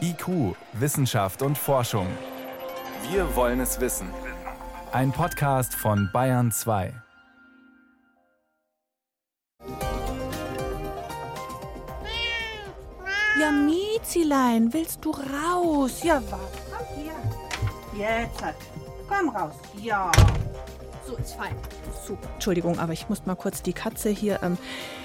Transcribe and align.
IQ, 0.00 0.56
Wissenschaft 0.72 1.42
und 1.42 1.56
Forschung. 1.56 2.06
Wir 3.10 3.34
wollen 3.36 3.60
es 3.60 3.80
wissen. 3.80 4.08
Ein 4.92 5.12
Podcast 5.12 5.74
von 5.74 6.10
Bayern 6.12 6.50
2. 6.50 6.92
Ja, 13.40 13.50
Miezilein, 13.50 14.72
willst 14.72 15.04
du 15.04 15.10
raus? 15.12 16.02
Ja, 16.02 16.20
warte, 16.30 16.58
komm 16.70 16.86
hier. 16.96 18.06
Jetzt 18.06 18.42
hat. 18.44 18.56
Komm 19.08 19.28
raus. 19.30 19.54
Ja. 19.76 20.10
So 21.10 21.16
ist 21.16 21.34
fein. 21.34 21.56
Super. 22.06 22.28
Entschuldigung, 22.34 22.78
aber 22.78 22.92
ich 22.92 23.08
muss 23.08 23.26
mal 23.26 23.34
kurz 23.34 23.62
die 23.62 23.72
Katze 23.72 24.10
hier. 24.10 24.40
Ähm, 24.42 24.56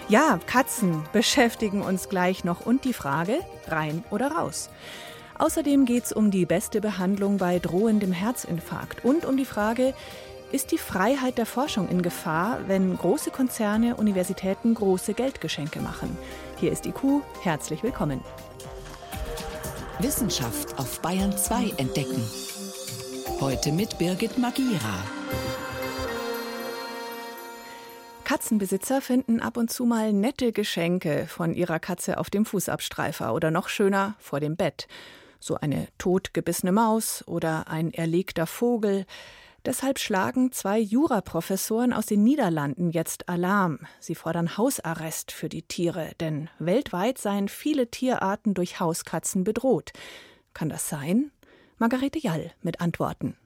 ja, 0.08 0.40
Katzen 0.46 1.04
beschäftigen 1.12 1.82
uns 1.82 2.10
gleich 2.10 2.44
noch 2.44 2.64
und 2.64 2.86
die 2.86 2.94
Frage, 2.94 3.40
rein 3.68 4.04
oder 4.12 4.32
raus. 4.34 4.70
Außerdem 5.40 5.86
geht 5.86 6.05
es 6.05 6.14
um 6.14 6.30
die 6.30 6.45
beste 6.45 6.80
Behandlung 6.80 7.38
bei 7.38 7.58
drohendem 7.58 8.12
Herzinfarkt 8.12 9.04
und 9.04 9.26
um 9.26 9.36
die 9.36 9.45
Frage, 9.45 9.95
ist 10.52 10.72
die 10.72 10.78
Freiheit 10.78 11.40
der 11.40 11.48
Forschung 11.48 11.90
in 11.90 12.04
Gefahr, 12.04 12.59
wenn 12.67 12.95
große 12.95 13.31
Konzerne, 13.31 13.95
Universitäten 13.95 14.76
große 14.76 15.16
Geldgeschenke 15.16 15.80
machen? 15.80 16.16
Hier 16.58 16.72
ist 16.72 16.86
IQ, 16.86 17.23
herzlich 17.42 17.81
willkommen. 17.81 18.22
Wissenschaft 20.00 20.78
auf 20.78 21.02
Bayern 21.02 21.36
2 21.36 21.73
entdecken. 21.78 22.23
Heute 23.42 23.72
mit 23.72 23.98
Birgit 23.98 24.38
Magira. 24.38 25.03
Katzenbesitzer 28.35 28.99
finden 28.99 29.39
ab 29.39 29.55
und 29.55 29.71
zu 29.71 29.85
mal 29.85 30.12
nette 30.12 30.52
Geschenke 30.52 31.25
von 31.25 31.53
ihrer 31.53 31.80
Katze 31.80 32.17
auf 32.17 32.30
dem 32.30 32.45
Fußabstreifer 32.45 33.34
oder 33.34 33.49
noch 33.49 33.70
schöner 33.70 34.16
vor 34.20 34.41
dem 34.41 34.58
Bett. 34.58 34.89
So 35.39 35.55
eine 35.55 35.88
totgebissene 35.99 36.73
Maus 36.73 37.23
oder 37.27 37.70
ein 37.70 37.94
erlegter 37.94 38.45
Vogel. 38.45 39.05
Deshalb 39.64 40.00
schlagen 40.00 40.52
zwei 40.52 40.80
Juraprofessoren 40.80 41.94
aus 41.94 42.08
den 42.08 42.25
Niederlanden 42.25 42.92
jetzt 42.92 43.30
Alarm. 43.30 43.80
Sie 44.02 44.16
fordern 44.16 44.58
Hausarrest 44.58 45.31
für 45.31 45.47
die 45.47 45.61
Tiere, 45.61 46.11
denn 46.20 46.49
weltweit 46.59 47.17
seien 47.17 47.47
viele 47.47 47.89
Tierarten 47.89 48.53
durch 48.53 48.81
Hauskatzen 48.81 49.45
bedroht. 49.45 49.94
Kann 50.53 50.67
das 50.67 50.89
sein? 50.89 51.31
Margarete 51.77 52.20
Jall 52.20 52.52
mit 52.61 52.81
Antworten. 52.81 53.38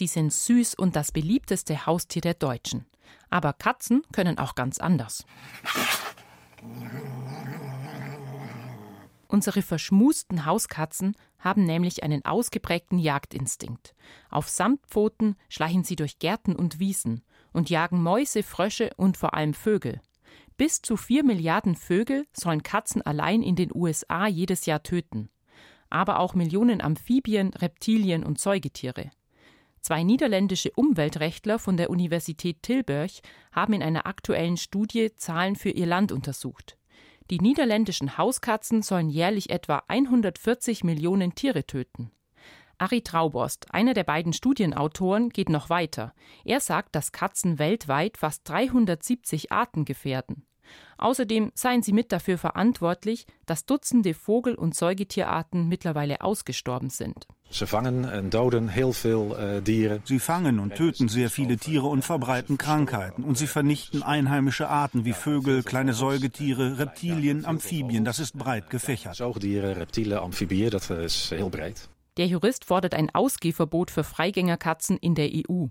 Sie 0.00 0.06
sind 0.06 0.32
süß 0.32 0.76
und 0.76 0.96
das 0.96 1.12
beliebteste 1.12 1.84
Haustier 1.84 2.22
der 2.22 2.32
Deutschen. 2.32 2.86
Aber 3.28 3.52
Katzen 3.52 4.00
können 4.12 4.38
auch 4.38 4.54
ganz 4.54 4.78
anders. 4.78 5.26
Unsere 9.28 9.60
verschmusten 9.60 10.46
Hauskatzen 10.46 11.14
haben 11.38 11.64
nämlich 11.64 12.02
einen 12.02 12.24
ausgeprägten 12.24 12.98
Jagdinstinkt. 12.98 13.94
Auf 14.30 14.48
Samtpfoten 14.48 15.36
schleichen 15.50 15.84
sie 15.84 15.96
durch 15.96 16.18
Gärten 16.18 16.56
und 16.56 16.78
Wiesen 16.78 17.22
und 17.52 17.68
jagen 17.68 18.02
Mäuse, 18.02 18.42
Frösche 18.42 18.92
und 18.96 19.18
vor 19.18 19.34
allem 19.34 19.52
Vögel. 19.52 20.00
Bis 20.56 20.80
zu 20.80 20.96
vier 20.96 21.24
Milliarden 21.24 21.76
Vögel 21.76 22.26
sollen 22.32 22.62
Katzen 22.62 23.02
allein 23.02 23.42
in 23.42 23.54
den 23.54 23.70
USA 23.74 24.26
jedes 24.26 24.64
Jahr 24.64 24.82
töten. 24.82 25.28
Aber 25.90 26.20
auch 26.20 26.32
Millionen 26.32 26.80
Amphibien, 26.80 27.52
Reptilien 27.52 28.24
und 28.24 28.40
Säugetiere. 28.40 29.10
Zwei 29.80 30.02
niederländische 30.02 30.70
Umweltrechtler 30.74 31.58
von 31.58 31.76
der 31.76 31.90
Universität 31.90 32.62
Tilburg 32.62 33.10
haben 33.52 33.72
in 33.72 33.82
einer 33.82 34.06
aktuellen 34.06 34.56
Studie 34.56 35.14
Zahlen 35.16 35.56
für 35.56 35.70
ihr 35.70 35.86
Land 35.86 36.12
untersucht. 36.12 36.76
Die 37.30 37.38
niederländischen 37.38 38.18
Hauskatzen 38.18 38.82
sollen 38.82 39.08
jährlich 39.08 39.50
etwa 39.50 39.82
140 39.88 40.84
Millionen 40.84 41.34
Tiere 41.34 41.64
töten. 41.64 42.10
Ari 42.76 43.02
Trauborst, 43.02 43.72
einer 43.72 43.94
der 43.94 44.04
beiden 44.04 44.32
Studienautoren, 44.32 45.28
geht 45.28 45.48
noch 45.48 45.70
weiter. 45.70 46.14
Er 46.44 46.60
sagt, 46.60 46.94
dass 46.94 47.12
Katzen 47.12 47.58
weltweit 47.58 48.16
fast 48.16 48.48
370 48.48 49.52
Arten 49.52 49.84
gefährden. 49.84 50.46
Außerdem 50.98 51.52
seien 51.54 51.82
sie 51.82 51.92
mit 51.92 52.10
dafür 52.10 52.38
verantwortlich, 52.38 53.26
dass 53.46 53.66
Dutzende 53.66 54.14
Vogel- 54.14 54.54
und 54.54 54.74
Säugetierarten 54.74 55.68
mittlerweile 55.68 56.20
ausgestorben 56.20 56.90
sind. 56.90 57.26
Sie 57.52 57.66
fangen 57.66 58.04
und 58.04 58.32
doden 58.32 58.68
heel 58.68 58.92
veel 58.92 59.62
Tiere. 59.64 60.00
Sie 60.04 60.20
fangen 60.20 60.60
und 60.60 60.76
töten 60.76 61.08
sehr 61.08 61.30
viele 61.30 61.56
Tiere 61.56 61.88
und 61.88 62.04
verbreiten 62.04 62.58
Krankheiten. 62.58 63.24
Und 63.24 63.36
sie 63.36 63.48
vernichten 63.48 64.04
einheimische 64.04 64.68
Arten 64.68 65.04
wie 65.04 65.12
Vögel, 65.12 65.64
kleine 65.64 65.92
Säugetiere, 65.92 66.78
Reptilien, 66.78 67.44
Amphibien. 67.44 68.04
Das 68.04 68.20
ist 68.20 68.38
breit 68.38 68.70
gefächert. 68.70 69.16
Zoogdieren, 69.16 69.72
Reptilen, 69.72 70.18
Amphibien, 70.18 70.70
das 70.70 70.90
ist 70.90 71.32
heel 71.32 71.50
breit. 71.50 71.88
Der 72.16 72.26
Jurist 72.26 72.64
fordert 72.64 72.94
ein 72.94 73.10
Ausgehverbot 73.12 73.90
für 73.90 74.04
Freigängerkatzen 74.04 74.96
in 74.96 75.14
der 75.14 75.30
EU. 75.32 75.66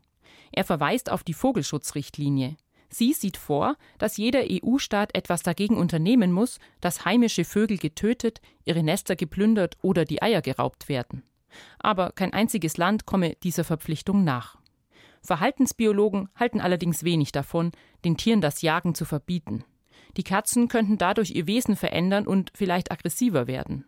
Er 0.51 0.65
verweist 0.65 1.09
auf 1.09 1.23
die 1.23 1.33
Vogelschutzrichtlinie. 1.33 2.57
Sie 2.89 3.13
sieht 3.13 3.37
vor, 3.37 3.75
dass 3.99 4.17
jeder 4.17 4.41
EU-Staat 4.49 5.15
etwas 5.15 5.43
dagegen 5.43 5.77
unternehmen 5.77 6.31
muss, 6.31 6.57
dass 6.81 7.05
heimische 7.05 7.45
Vögel 7.45 7.77
getötet, 7.77 8.41
ihre 8.65 8.83
Nester 8.83 9.15
geplündert 9.15 9.77
oder 9.81 10.05
die 10.05 10.21
Eier 10.21 10.41
geraubt 10.41 10.89
werden. 10.89 11.23
Aber 11.79 12.11
kein 12.11 12.33
einziges 12.33 12.77
Land 12.77 13.05
komme 13.05 13.35
dieser 13.43 13.63
Verpflichtung 13.63 14.23
nach. 14.23 14.57
Verhaltensbiologen 15.21 16.29
halten 16.35 16.61
allerdings 16.61 17.03
wenig 17.03 17.31
davon, 17.31 17.71
den 18.05 18.17
Tieren 18.17 18.41
das 18.41 18.61
Jagen 18.61 18.95
zu 18.95 19.05
verbieten. 19.05 19.63
Die 20.17 20.23
Katzen 20.23 20.67
könnten 20.67 20.97
dadurch 20.97 21.31
ihr 21.31 21.47
Wesen 21.47 21.75
verändern 21.75 22.25
und 22.25 22.51
vielleicht 22.55 22.91
aggressiver 22.91 23.47
werden. 23.47 23.85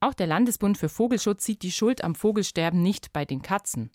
Auch 0.00 0.14
der 0.14 0.26
Landesbund 0.26 0.76
für 0.76 0.88
Vogelschutz 0.88 1.44
sieht 1.44 1.62
die 1.62 1.72
Schuld 1.72 2.02
am 2.04 2.14
Vogelsterben 2.14 2.82
nicht 2.82 3.12
bei 3.12 3.24
den 3.24 3.42
Katzen. 3.42 3.90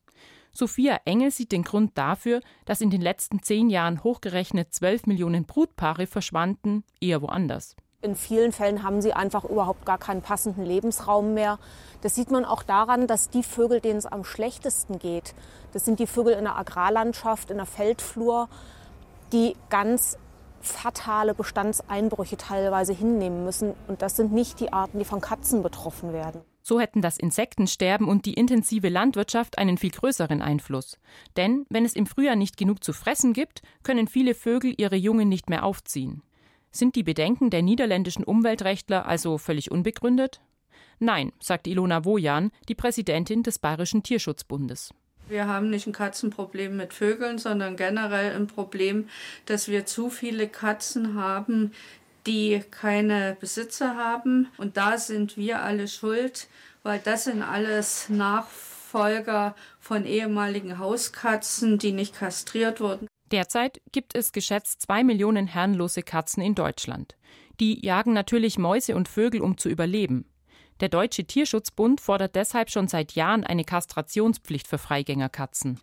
Sophia 0.52 1.00
Engel 1.06 1.32
sieht 1.32 1.52
den 1.52 1.64
Grund 1.64 1.98
dafür, 1.98 2.42
dass 2.66 2.82
in 2.82 2.90
den 2.90 3.02
letzten 3.02 3.44
zehn 3.44 3.70
Jahren 3.70 4.04
hochgerechnet 4.04 4.74
zwölf 4.74 5.06
Millionen 5.06 5.46
Brutpaare 5.46 6.08
verschwanden, 6.08 6.84
eher 7.00 7.22
woanders. 7.22 7.76
In 8.02 8.16
vielen 8.16 8.54
Fällen 8.54 8.84
haben 8.84 9.02
sie 9.02 9.12
einfach 9.14 9.44
überhaupt 9.44 9.86
gar 9.86 9.98
keinen 9.98 10.22
passenden 10.22 10.66
Lebensraum 10.66 11.34
mehr. 11.34 11.60
Das 12.02 12.16
sieht 12.16 12.32
man 12.32 12.46
auch 12.46 12.64
daran, 12.64 13.08
dass 13.08 13.30
die 13.30 13.44
Vögel, 13.44 13.82
denen 13.82 14.00
es 14.00 14.06
am 14.06 14.24
schlechtesten 14.24 15.00
geht, 15.00 15.34
das 15.74 15.86
sind 15.86 16.00
die 16.00 16.08
Vögel 16.08 16.34
in 16.34 16.46
der 16.46 16.58
Agrarlandschaft, 16.58 17.52
in 17.52 17.58
der 17.58 17.66
Feldflur, 17.66 18.48
die 19.34 19.56
ganz 19.70 20.18
fatale 20.62 21.34
Bestandseinbrüche 21.34 22.38
teilweise 22.38 22.94
hinnehmen 22.94 23.44
müssen. 23.44 23.74
Und 23.88 24.02
das 24.02 24.16
sind 24.16 24.32
nicht 24.32 24.60
die 24.60 24.74
Arten, 24.74 25.00
die 25.00 25.06
von 25.06 25.22
Katzen 25.22 25.62
betroffen 25.62 26.14
werden. 26.14 26.42
So 26.62 26.80
hätten 26.80 27.02
das 27.02 27.18
Insektensterben 27.18 28.08
und 28.08 28.26
die 28.26 28.34
intensive 28.34 28.90
Landwirtschaft 28.90 29.58
einen 29.58 29.78
viel 29.78 29.92
größeren 29.92 30.42
Einfluss. 30.42 31.00
Denn 31.38 31.66
wenn 31.70 31.86
es 31.86 31.96
im 31.96 32.06
Frühjahr 32.06 32.36
nicht 32.36 32.58
genug 32.58 32.84
zu 32.84 32.94
fressen 32.94 33.34
gibt, 33.34 33.62
können 33.84 34.08
viele 34.08 34.36
Vögel 34.36 34.74
ihre 34.78 34.96
Jungen 34.96 35.30
nicht 35.30 35.50
mehr 35.50 35.64
aufziehen. 35.64 36.22
Sind 36.72 36.96
die 36.96 37.04
Bedenken 37.04 37.50
der 37.50 37.62
niederländischen 37.62 38.24
Umweltrechtler 38.24 39.06
also 39.08 39.38
völlig 39.38 39.72
unbegründet? 39.72 40.40
Nein, 41.00 41.32
sagt 41.40 41.68
Ilona 41.68 42.06
Wojan, 42.06 42.52
die 42.68 42.76
Präsidentin 42.76 43.42
des 43.42 43.58
Bayerischen 43.58 44.04
Tierschutzbundes. 44.04 44.94
Wir 45.30 45.48
haben 45.48 45.70
nicht 45.70 45.88
ein 45.88 45.94
Katzenproblem 45.94 46.76
mit 46.76 46.94
Vögeln, 46.94 47.38
sondern 47.38 47.76
generell 47.76 48.36
ein 48.36 48.48
Problem, 48.48 49.08
dass 49.46 49.68
wir 49.68 49.86
zu 49.86 50.10
viele 50.10 50.48
Katzen 50.48 51.14
haben, 51.16 51.72
die 52.26 52.64
keine 52.72 53.38
Besitzer 53.40 53.96
haben. 53.96 54.48
Und 54.58 54.78
da 54.78 54.98
sind 54.98 55.38
wir 55.38 55.62
alle 55.62 55.88
schuld, 55.88 56.48
weil 56.84 57.00
das 57.00 57.26
sind 57.26 57.44
alles 57.44 58.10
Nachfolger 58.10 59.56
von 59.80 60.06
ehemaligen 60.06 60.80
Hauskatzen, 60.80 61.78
die 61.78 61.92
nicht 61.92 62.16
kastriert 62.16 62.82
wurden. 62.82 63.09
Derzeit 63.32 63.82
gibt 63.92 64.16
es 64.16 64.32
geschätzt 64.32 64.82
zwei 64.82 65.04
Millionen 65.04 65.48
herrenlose 65.48 66.02
Katzen 66.02 66.42
in 66.42 66.56
Deutschland. 66.56 67.16
Die 67.60 67.86
jagen 67.86 68.14
natürlich 68.14 68.58
Mäuse 68.58 68.96
und 68.96 69.08
Vögel, 69.08 69.42
um 69.42 69.58
zu 69.58 69.70
überleben. 69.70 70.26
Der 70.80 70.90
Deutsche 70.90 71.26
Tierschutzbund 71.26 72.02
fordert 72.02 72.36
deshalb 72.36 72.70
schon 72.72 72.88
seit 72.88 73.12
Jahren 73.14 73.44
eine 73.44 73.66
Kastrationspflicht 73.66 74.68
für 74.68 74.78
Freigängerkatzen. 74.78 75.80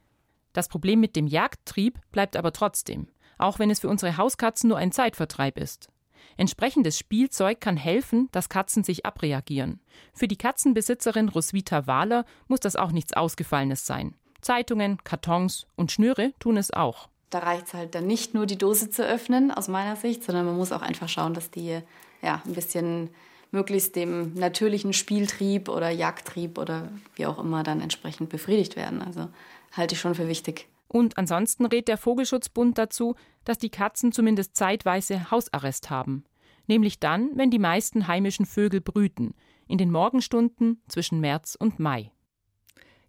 Das 0.54 0.68
Problem 0.68 1.00
mit 1.00 1.16
dem 1.16 1.26
Jagdtrieb 1.26 2.00
bleibt 2.12 2.34
aber 2.34 2.52
trotzdem, 2.52 3.08
auch 3.36 3.58
wenn 3.58 3.70
es 3.70 3.80
für 3.80 3.88
unsere 3.88 4.16
Hauskatzen 4.16 4.68
nur 4.68 4.78
ein 4.78 4.90
Zeitvertreib 4.90 5.58
ist. 5.58 5.90
Entsprechendes 6.38 6.98
Spielzeug 6.98 7.60
kann 7.60 7.76
helfen, 7.76 8.28
dass 8.32 8.48
Katzen 8.48 8.82
sich 8.82 9.06
abreagieren. 9.06 9.80
Für 10.12 10.28
die 10.28 10.36
Katzenbesitzerin 10.36 11.28
Roswitha 11.28 11.86
Wahler 11.86 12.24
muss 12.48 12.60
das 12.60 12.74
auch 12.74 12.90
nichts 12.90 13.12
Ausgefallenes 13.12 13.86
sein. 13.86 14.16
Zeitungen, 14.40 14.98
Kartons 15.04 15.66
und 15.76 15.92
Schnüre 15.92 16.32
tun 16.38 16.56
es 16.56 16.70
auch. 16.72 17.08
Da 17.30 17.40
reicht 17.40 17.66
es 17.68 17.74
halt 17.74 17.94
dann 17.94 18.06
nicht 18.06 18.34
nur 18.34 18.46
die 18.46 18.58
Dose 18.58 18.90
zu 18.90 19.06
öffnen, 19.06 19.50
aus 19.50 19.68
meiner 19.68 19.96
Sicht, 19.96 20.22
sondern 20.22 20.46
man 20.46 20.56
muss 20.56 20.72
auch 20.72 20.82
einfach 20.82 21.08
schauen, 21.08 21.34
dass 21.34 21.50
die 21.50 21.80
ja, 22.22 22.42
ein 22.46 22.54
bisschen 22.54 23.10
möglichst 23.50 23.96
dem 23.96 24.34
natürlichen 24.34 24.92
Spieltrieb 24.92 25.68
oder 25.68 25.90
Jagdtrieb 25.90 26.58
oder 26.58 26.90
wie 27.14 27.26
auch 27.26 27.38
immer 27.38 27.62
dann 27.62 27.80
entsprechend 27.80 28.28
befriedigt 28.28 28.76
werden. 28.76 29.02
Also 29.02 29.28
halte 29.72 29.94
ich 29.94 30.00
schon 30.00 30.14
für 30.14 30.28
wichtig. 30.28 30.68
Und 30.88 31.18
ansonsten 31.18 31.66
rät 31.66 31.88
der 31.88 31.98
Vogelschutzbund 31.98 32.78
dazu, 32.78 33.16
dass 33.44 33.58
die 33.58 33.70
Katzen 33.70 34.12
zumindest 34.12 34.56
zeitweise 34.56 35.30
Hausarrest 35.30 35.90
haben. 35.90 36.24
nämlich 36.68 36.98
dann, 36.98 37.30
wenn 37.34 37.50
die 37.50 37.60
meisten 37.60 38.08
heimischen 38.08 38.44
Vögel 38.44 38.80
brüten, 38.80 39.34
in 39.68 39.78
den 39.78 39.92
Morgenstunden 39.92 40.82
zwischen 40.88 41.20
März 41.20 41.56
und 41.58 41.78
Mai. 41.78 42.10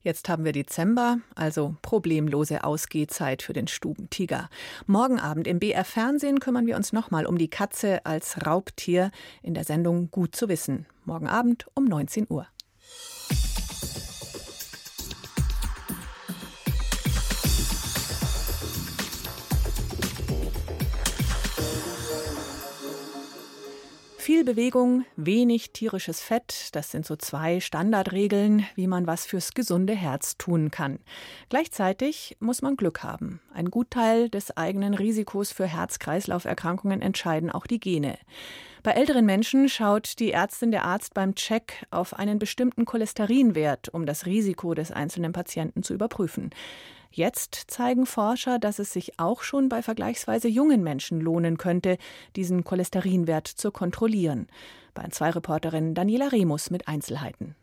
Jetzt 0.03 0.29
haben 0.29 0.45
wir 0.45 0.51
Dezember, 0.51 1.19
also 1.35 1.75
problemlose 1.81 2.63
Ausgehzeit 2.63 3.41
für 3.41 3.53
den 3.53 3.67
Stubentiger. 3.67 4.49
Morgen 4.85 5.19
Abend 5.19 5.47
im 5.47 5.59
BR 5.59 5.83
Fernsehen 5.83 6.39
kümmern 6.39 6.67
wir 6.67 6.75
uns 6.75 6.93
nochmal 6.93 7.25
um 7.25 7.37
die 7.37 7.49
Katze 7.49 8.05
als 8.05 8.45
Raubtier 8.45 9.11
in 9.41 9.53
der 9.53 9.63
Sendung 9.63 10.09
Gut 10.11 10.35
zu 10.35 10.49
wissen. 10.49 10.85
Morgen 11.05 11.27
Abend 11.27 11.65
um 11.73 11.85
19 11.85 12.27
Uhr. 12.29 12.47
Viel 24.37 24.45
Bewegung, 24.45 25.03
wenig 25.15 25.71
tierisches 25.71 26.21
Fett, 26.21 26.69
das 26.73 26.91
sind 26.91 27.07
so 27.07 27.15
zwei 27.15 27.59
Standardregeln, 27.59 28.67
wie 28.75 28.85
man 28.85 29.07
was 29.07 29.25
fürs 29.25 29.55
gesunde 29.55 29.95
Herz 29.95 30.37
tun 30.37 30.69
kann. 30.69 30.99
Gleichzeitig 31.49 32.37
muss 32.39 32.61
man 32.61 32.77
Glück 32.77 33.01
haben. 33.01 33.41
Ein 33.51 33.71
Gutteil 33.71 34.29
des 34.29 34.55
eigenen 34.55 34.93
Risikos 34.93 35.51
für 35.51 35.65
Herz-Kreislauf-Erkrankungen 35.65 37.01
entscheiden 37.01 37.49
auch 37.49 37.65
die 37.65 37.79
Gene. 37.79 38.19
Bei 38.83 38.91
älteren 38.91 39.25
Menschen 39.25 39.69
schaut 39.69 40.19
die 40.19 40.33
Ärztin 40.33 40.69
der 40.69 40.85
Arzt 40.85 41.15
beim 41.15 41.33
Check 41.33 41.87
auf 41.89 42.13
einen 42.13 42.37
bestimmten 42.37 42.85
Cholesterinwert, 42.85 43.89
um 43.89 44.05
das 44.05 44.27
Risiko 44.27 44.75
des 44.75 44.91
einzelnen 44.91 45.33
Patienten 45.33 45.81
zu 45.81 45.95
überprüfen. 45.95 46.51
Jetzt 47.11 47.65
zeigen 47.67 48.05
Forscher, 48.05 48.59
dass 48.59 48.79
es 48.79 48.93
sich 48.93 49.19
auch 49.19 49.41
schon 49.41 49.69
bei 49.69 49.81
vergleichsweise 49.81 50.47
jungen 50.47 50.83
Menschen 50.83 51.19
lohnen 51.19 51.57
könnte, 51.57 51.97
diesen 52.35 52.63
Cholesterinwert 52.63 53.47
zu 53.47 53.71
kontrollieren. 53.71 54.47
Bei 54.93 55.07
zwei 55.09 55.29
Reporterinnen 55.29 55.93
Daniela 55.93 56.31
Remus 56.31 56.69
mit 56.69 56.87
Einzelheiten. 56.87 57.55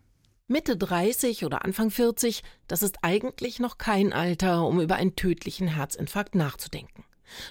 Mitte 0.47 0.77
30 0.77 1.45
oder 1.47 1.65
Anfang 1.65 1.91
40, 1.91 2.43
das 2.69 2.83
ist 2.83 2.99
eigentlich 3.03 3.61
noch 3.61 3.79
kein 3.79 4.13
Alter, 4.13 4.67
um 4.67 4.81
über 4.81 4.97
einen 4.97 5.17
tödlichen 5.17 5.69
Herzinfarkt 5.69 6.35
nachzudenken. 6.35 7.05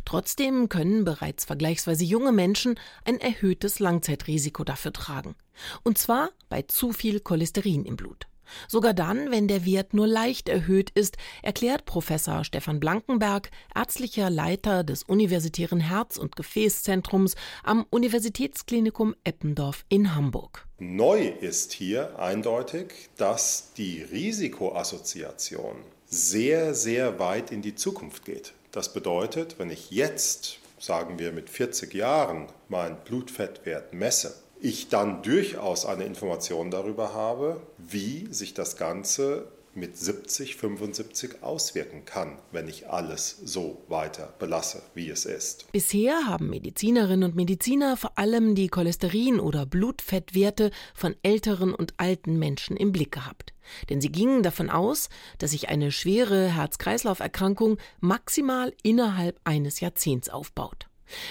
Trotzdem 0.05 0.69
können 0.69 1.03
bereits 1.03 1.45
vergleichsweise 1.45 2.03
junge 2.03 2.31
Menschen 2.31 2.79
ein 3.05 3.19
erhöhtes 3.19 3.79
Langzeitrisiko 3.79 4.63
dafür 4.63 4.93
tragen. 4.93 5.35
Und 5.83 5.97
zwar 5.97 6.29
bei 6.49 6.61
zu 6.61 6.93
viel 6.93 7.19
Cholesterin 7.19 7.85
im 7.85 7.95
Blut. 7.95 8.27
Sogar 8.67 8.93
dann, 8.93 9.31
wenn 9.31 9.47
der 9.47 9.65
Wert 9.65 9.93
nur 9.93 10.07
leicht 10.07 10.49
erhöht 10.49 10.89
ist, 10.91 11.17
erklärt 11.41 11.85
Professor 11.85 12.43
Stefan 12.43 12.79
Blankenberg, 12.79 13.49
ärztlicher 13.75 14.29
Leiter 14.29 14.83
des 14.83 15.03
Universitären 15.03 15.79
Herz- 15.79 16.17
und 16.17 16.35
Gefäßzentrums 16.35 17.35
am 17.63 17.85
Universitätsklinikum 17.89 19.15
Eppendorf 19.23 19.85
in 19.89 20.15
Hamburg. 20.15 20.67
Neu 20.79 21.27
ist 21.27 21.73
hier 21.73 22.19
eindeutig, 22.19 23.09
dass 23.17 23.73
die 23.77 24.01
Risikoassoziation 24.01 25.75
sehr, 26.05 26.75
sehr 26.75 27.19
weit 27.19 27.51
in 27.51 27.61
die 27.61 27.75
Zukunft 27.75 28.25
geht. 28.25 28.53
Das 28.71 28.93
bedeutet, 28.93 29.59
wenn 29.59 29.69
ich 29.69 29.91
jetzt, 29.91 30.59
sagen 30.79 31.19
wir 31.19 31.31
mit 31.31 31.49
40 31.49 31.93
Jahren, 31.93 32.47
meinen 32.69 32.97
Blutfettwert 33.05 33.93
messe, 33.93 34.35
ich 34.63 34.87
dann 34.87 35.21
durchaus 35.23 35.85
eine 35.85 36.05
Information 36.05 36.71
darüber 36.71 37.13
habe, 37.13 37.61
wie 37.77 38.27
sich 38.31 38.53
das 38.53 38.77
Ganze 38.77 39.45
mit 39.75 39.97
70, 39.97 40.55
75 40.55 41.43
auswirken 41.43 42.05
kann, 42.05 42.37
wenn 42.51 42.69
ich 42.69 42.89
alles 42.89 43.39
so 43.43 43.81
weiter 43.89 44.33
belasse, 44.39 44.81
wie 44.93 45.09
es 45.09 45.25
ist. 45.25 45.69
Bisher 45.73 46.27
haben 46.27 46.49
Medizinerinnen 46.49 47.29
und 47.29 47.35
Mediziner 47.35 47.97
vor 47.97 48.17
allem 48.17 48.55
die 48.55 48.69
Cholesterin- 48.69 49.41
oder 49.41 49.65
Blutfettwerte 49.65 50.71
von 50.93 51.15
älteren 51.23 51.73
und 51.73 51.95
alten 51.97 52.39
Menschen 52.39 52.77
im 52.77 52.93
Blick 52.93 53.11
gehabt. 53.11 53.53
Denn 53.89 53.99
sie 53.99 54.11
gingen 54.11 54.43
davon 54.43 54.69
aus, 54.69 55.09
dass 55.39 55.51
sich 55.51 55.67
eine 55.67 55.91
schwere 55.91 56.55
Herz-Kreislauf-Erkrankung 56.55 57.79
maximal 57.99 58.73
innerhalb 58.81 59.41
eines 59.43 59.81
Jahrzehnts 59.81 60.29
aufbaut. 60.29 60.87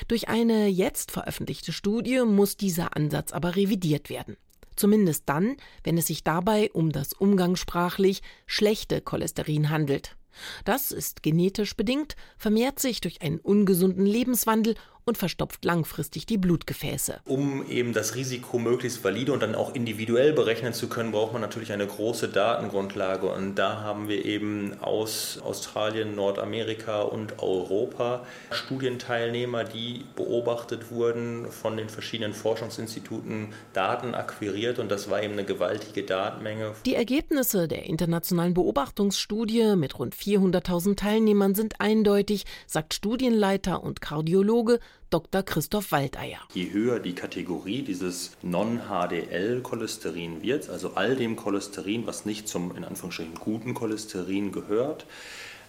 Durch 0.09 0.29
eine 0.29 0.69
jetzt 0.69 1.11
veröffentlichte 1.11 1.73
Studie 1.73 2.23
muss 2.25 2.57
dieser 2.57 2.97
Ansatz 2.97 3.33
aber 3.33 3.57
revidiert 3.57 4.11
werden. 4.11 4.37
Zumindest 4.77 5.25
dann, 5.27 5.57
wenn 5.85 5.99
es 5.99 6.07
sich 6.07 6.25
dabei 6.25 6.71
um 6.73 6.93
das 6.93 7.13
umgangssprachlich 7.13 8.23
schlechte 8.47 9.01
Cholesterin 9.01 9.71
handelt. 9.71 10.17
Das 10.65 10.93
ist 10.93 11.23
genetisch 11.23 11.77
bedingt, 11.77 12.17
vermehrt 12.39 12.79
sich 12.79 13.01
durch 13.01 13.21
einen 13.21 13.39
ungesunden 13.39 14.07
Lebenswandel 14.07 14.77
und 15.05 15.19
verstopft 15.19 15.65
langfristig 15.65 16.27
die 16.27 16.39
Blutgefäße. 16.39 17.21
Um 17.25 17.69
eben 17.69 17.93
das 17.93 18.15
Risiko 18.15 18.59
möglichst 18.59 19.03
valide 19.05 19.33
und 19.33 19.43
dann 19.43 19.55
auch 19.55 19.75
individuell 19.75 20.33
berechnen 20.33 20.73
zu 20.73 20.89
können, 20.89 21.13
braucht 21.13 21.33
man 21.33 21.43
natürlich 21.43 21.73
eine 21.73 21.87
große 21.87 22.29
Datengrundlage. 22.29 23.27
Und 23.27 23.57
da 23.57 23.81
haben 23.81 24.09
wir 24.09 24.25
eben 24.25 24.79
aus 24.81 25.41
Australien, 25.43 26.15
Nordamerika 26.15 27.03
und 27.03 27.43
Europa 27.43 28.25
Studienteilnehmer, 28.51 29.65
die 29.65 30.05
beobachtet 30.17 30.91
wurden, 30.91 31.51
von 31.51 31.77
den 31.77 31.89
verschiedenen 31.89 32.33
Forschungsinstituten 32.33 33.49
Daten 33.73 34.15
akquiriert. 34.15 34.79
Und 34.79 34.91
das 34.91 35.11
war 35.11 35.23
eben 35.23 35.35
eine 35.35 35.45
gewaltige 35.45 36.05
Datenmenge. 36.05 36.75
Die 36.87 36.95
Ergebnisse 36.95 37.69
der 37.69 37.87
internationalen 37.87 38.55
Beobachtungsstudie 38.55 39.77
mit 39.77 39.99
rund 39.99 40.15
400.000 40.15 40.97
Teilnehmern 40.97 41.55
sind 41.55 41.81
eindeutig, 41.81 42.45
sagt 42.67 42.95
Studienleiter 42.95 43.83
und 43.83 44.01
Kardiologe 44.01 44.79
Dr. 45.13 45.43
Christoph 45.43 45.93
Waldeier. 45.93 46.39
Je 46.55 46.73
höher 46.73 46.99
die 46.99 47.15
Kategorie 47.15 47.83
dieses 47.83 48.31
Non-HDL-Cholesterin 48.43 50.41
wird, 50.43 50.71
also 50.71 50.95
all 50.95 51.17
dem 51.17 51.37
Cholesterin, 51.37 52.07
was 52.07 52.25
nicht 52.25 52.49
zum 52.49 52.75
in 52.75 52.85
Anführungsstrichen 52.85 53.35
guten 53.35 53.75
Cholesterin 53.75 54.53
gehört, 54.53 55.05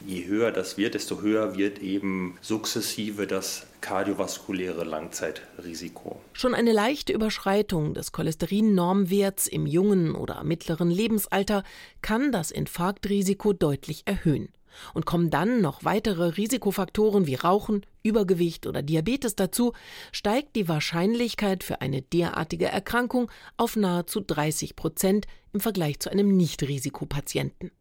je 0.06 0.26
höher 0.26 0.52
das 0.52 0.78
wird, 0.78 0.94
desto 0.94 1.22
höher 1.22 1.58
wird 1.58 1.80
eben 1.80 2.38
sukzessive 2.42 3.28
das 3.28 3.68
kardiovaskuläre 3.82 4.86
Langzeitrisiko. 4.86 6.22
Schon 6.32 6.54
eine 6.54 6.72
leichte 6.72 7.12
Überschreitung 7.12 7.94
des 7.94 8.14
Cholesterin-Normwerts 8.14 9.48
im 9.48 9.66
jungen 9.66 10.16
oder 10.16 10.44
mittleren 10.44 10.90
Lebensalter 10.90 11.64
kann 12.02 12.32
das 12.32 12.50
Infarktrisiko 12.50 13.52
deutlich 13.54 14.04
erhöhen. 14.06 14.50
Und 14.94 15.06
kommen 15.06 15.30
dann 15.30 15.62
noch 15.62 15.84
weitere 15.84 16.30
Risikofaktoren 16.30 17.28
wie 17.28 17.36
Rauchen, 17.36 17.86
Übergewicht 18.04 18.68
oder 18.68 18.82
Diabetes 18.82 19.36
dazu, 19.36 19.74
steigt 20.12 20.56
die 20.56 20.68
Wahrscheinlichkeit 20.68 21.64
für 21.64 21.82
eine 21.82 22.02
derartige 22.02 22.68
Erkrankung 22.68 23.32
auf 23.58 23.76
nahezu 23.76 24.20
30 24.20 24.76
Prozent 24.76 25.26
im 25.54 25.60
Vergleich 25.60 26.00
zu 26.00 26.10
einem 26.10 26.36
Nichtrisikopatienten. 26.36 27.72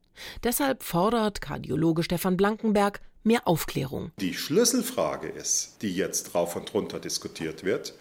Deshalb 0.44 0.82
fordert 0.82 1.40
Kardiologe 1.40 2.02
Stefan 2.02 2.36
Blankenberg 2.36 3.00
mehr 3.24 3.46
Aufklärung. 3.46 4.12
Die 4.20 4.34
Schlüsselfrage 4.34 5.28
ist, 5.28 5.82
die 5.82 5.94
jetzt 5.94 6.34
rauf 6.34 6.56
und 6.56 6.72
runter 6.74 7.00
diskutiert 7.00 7.64
wird, 7.64 7.94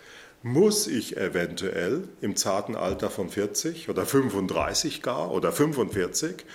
muss 0.43 0.87
ich 0.87 1.17
eventuell 1.17 2.09
im 2.19 2.35
zarten 2.35 2.75
Alter 2.75 3.11
von 3.11 3.29
40 3.29 3.89
oder 3.89 4.05
35 4.05 5.01
gar 5.03 5.31
oder 5.31 5.51
45 5.51 6.45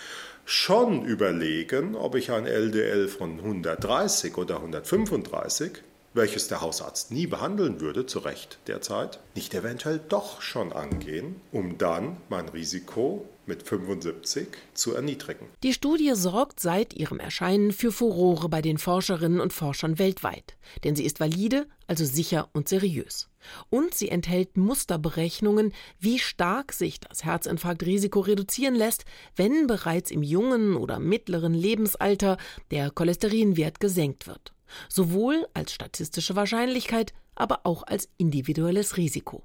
schon 0.46 1.04
überlegen, 1.04 1.96
ob 1.96 2.14
ich 2.14 2.30
ein 2.30 2.46
LDL 2.46 3.08
von 3.08 3.40
130 3.40 4.38
oder 4.38 4.58
135, 4.58 5.72
welches 6.14 6.46
der 6.46 6.60
Hausarzt 6.60 7.10
nie 7.10 7.26
behandeln 7.26 7.80
würde, 7.80 8.06
zu 8.06 8.20
Recht 8.20 8.58
derzeit, 8.68 9.18
nicht 9.34 9.54
eventuell 9.54 10.00
doch 10.08 10.40
schon 10.40 10.72
angehen, 10.72 11.40
um 11.50 11.78
dann 11.78 12.18
mein 12.28 12.48
Risiko 12.48 13.28
mit 13.46 13.62
75 13.62 14.48
zu 14.74 14.94
erniedrigen. 14.94 15.48
Die 15.62 15.72
Studie 15.72 16.12
sorgt 16.14 16.60
seit 16.60 16.94
ihrem 16.94 17.18
Erscheinen 17.18 17.72
für 17.72 17.92
Furore 17.92 18.48
bei 18.48 18.62
den 18.62 18.78
Forscherinnen 18.78 19.40
und 19.40 19.52
Forschern 19.52 19.98
weltweit, 19.98 20.56
denn 20.84 20.96
sie 20.96 21.04
ist 21.04 21.20
valide, 21.20 21.66
also 21.86 22.04
sicher 22.04 22.48
und 22.52 22.68
seriös. 22.68 23.28
Und 23.70 23.94
sie 23.94 24.08
enthält 24.08 24.56
Musterberechnungen, 24.56 25.72
wie 25.98 26.18
stark 26.18 26.72
sich 26.72 27.00
das 27.00 27.24
Herzinfarktrisiko 27.24 28.20
reduzieren 28.20 28.74
lässt, 28.74 29.04
wenn 29.36 29.66
bereits 29.66 30.10
im 30.10 30.22
jungen 30.22 30.76
oder 30.76 30.98
mittleren 30.98 31.54
Lebensalter 31.54 32.38
der 32.70 32.90
Cholesterinwert 32.90 33.80
gesenkt 33.80 34.26
wird. 34.26 34.52
Sowohl 34.88 35.46
als 35.54 35.72
statistische 35.72 36.34
Wahrscheinlichkeit, 36.34 37.14
aber 37.36 37.60
auch 37.64 37.84
als 37.84 38.08
individuelles 38.16 38.96
Risiko. 38.96 39.44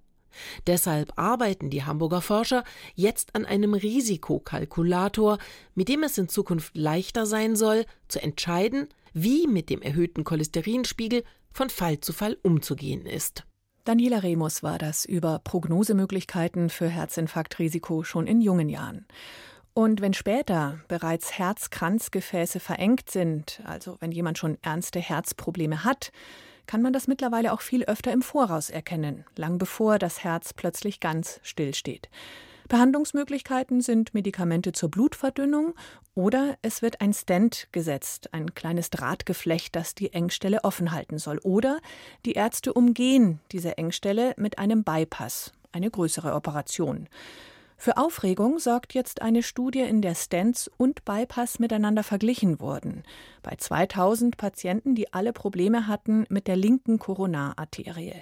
Deshalb 0.68 1.14
arbeiten 1.18 1.70
die 1.70 1.84
Hamburger 1.84 2.22
Forscher 2.22 2.64
jetzt 2.96 3.36
an 3.36 3.46
einem 3.46 3.74
Risikokalkulator, 3.74 5.38
mit 5.76 5.90
dem 5.90 6.04
es 6.04 6.18
in 6.18 6.30
Zukunft 6.30 6.76
leichter 6.76 7.26
sein 7.26 7.56
soll, 7.56 7.86
zu 8.08 8.22
entscheiden, 8.22 8.88
wie 9.14 9.48
mit 9.48 9.70
dem 9.70 9.82
erhöhten 9.82 10.24
Cholesterinspiegel 10.24 11.24
von 11.52 11.70
Fall 11.70 12.00
zu 12.00 12.14
Fall 12.14 12.38
umzugehen 12.44 13.06
ist. 13.06 13.46
Daniela 13.84 14.20
Remus 14.20 14.62
war 14.62 14.78
das 14.78 15.06
über 15.06 15.40
Prognosemöglichkeiten 15.40 16.70
für 16.70 16.88
Herzinfarktrisiko 16.88 18.04
schon 18.04 18.28
in 18.28 18.40
jungen 18.40 18.70
Jahren. 18.70 19.08
Und 19.74 20.02
wenn 20.02 20.14
später 20.14 20.82
bereits 20.88 21.38
Herzkranzgefäße 21.40 22.60
verengt 22.60 23.10
sind, 23.10 23.62
also 23.66 23.98
wenn 24.00 24.12
jemand 24.12 24.38
schon 24.38 24.58
ernste 24.62 25.00
Herzprobleme 25.00 25.84
hat, 25.84 26.12
kann 26.68 26.82
man 26.82 26.94
das 26.94 27.08
mittlerweile 27.08 27.54
auch 27.54 27.62
viel 27.62 27.84
öfter 27.84 28.12
im 28.12 28.22
Voraus 28.22 28.70
erkennen, 28.70 29.26
lang 29.36 29.58
bevor 29.58 30.00
das 30.00 30.24
Herz 30.24 30.54
plötzlich 30.54 31.00
ganz 31.00 31.40
stillsteht. 31.44 32.10
Behandlungsmöglichkeiten 32.72 33.82
sind 33.82 34.14
Medikamente 34.14 34.72
zur 34.72 34.90
Blutverdünnung 34.90 35.74
oder 36.16 36.58
es 36.62 36.82
wird 36.82 37.02
ein 37.02 37.14
Stent 37.14 37.68
gesetzt, 37.74 38.34
ein 38.34 38.56
kleines 38.56 38.90
Drahtgeflecht, 38.90 39.76
das 39.76 39.94
die 39.94 40.14
Engstelle 40.14 40.64
offen 40.64 40.94
halten 40.94 41.18
soll. 41.18 41.40
Oder 41.44 41.80
die 42.26 42.32
Ärzte 42.32 42.72
umgehen 42.72 43.42
diese 43.52 43.78
Engstelle 43.78 44.34
mit 44.38 44.58
einem 44.58 44.86
Bypass, 44.86 45.52
eine 45.74 45.92
größere 45.92 46.34
Operation. 46.34 47.10
Für 47.84 47.98
Aufregung 47.98 48.60
sorgt 48.60 48.94
jetzt 48.94 49.24
eine 49.24 49.42
Studie, 49.42 49.80
in 49.80 50.04
der 50.04 50.14
Stents 50.14 50.70
und 50.78 51.04
Bypass 51.04 51.58
miteinander 51.58 52.04
verglichen 52.04 52.60
wurden. 52.60 53.02
Bei 53.42 53.56
2000 53.56 54.38
Patienten, 54.38 54.94
die 54.94 55.12
alle 55.14 55.34
Probleme 55.34 55.88
hatten 55.88 56.28
mit 56.30 56.48
der 56.48 56.58
linken 56.58 57.00
Koronararterie. 57.00 58.22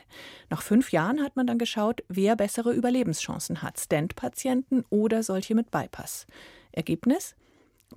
Nach 0.49 0.61
fünf 0.61 0.93
Jahren 0.93 1.21
hat 1.21 1.35
man 1.35 1.45
dann 1.45 1.57
geschaut, 1.57 2.05
wer 2.07 2.37
bessere 2.37 2.71
Überlebenschancen 2.71 3.61
hat. 3.61 3.77
Stent-Patienten 3.77 4.85
oder 4.89 5.23
solche 5.23 5.55
mit 5.55 5.71
Bypass. 5.71 6.25
Ergebnis? 6.71 7.35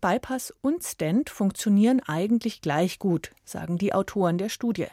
Bypass 0.01 0.53
und 0.63 0.83
Stent 0.83 1.31
funktionieren 1.31 2.01
eigentlich 2.01 2.61
gleich 2.61 2.99
gut, 2.99 3.31
sagen 3.45 3.79
die 3.79 3.95
Autoren 3.95 4.37
der 4.37 4.49
Studie. 4.49 4.89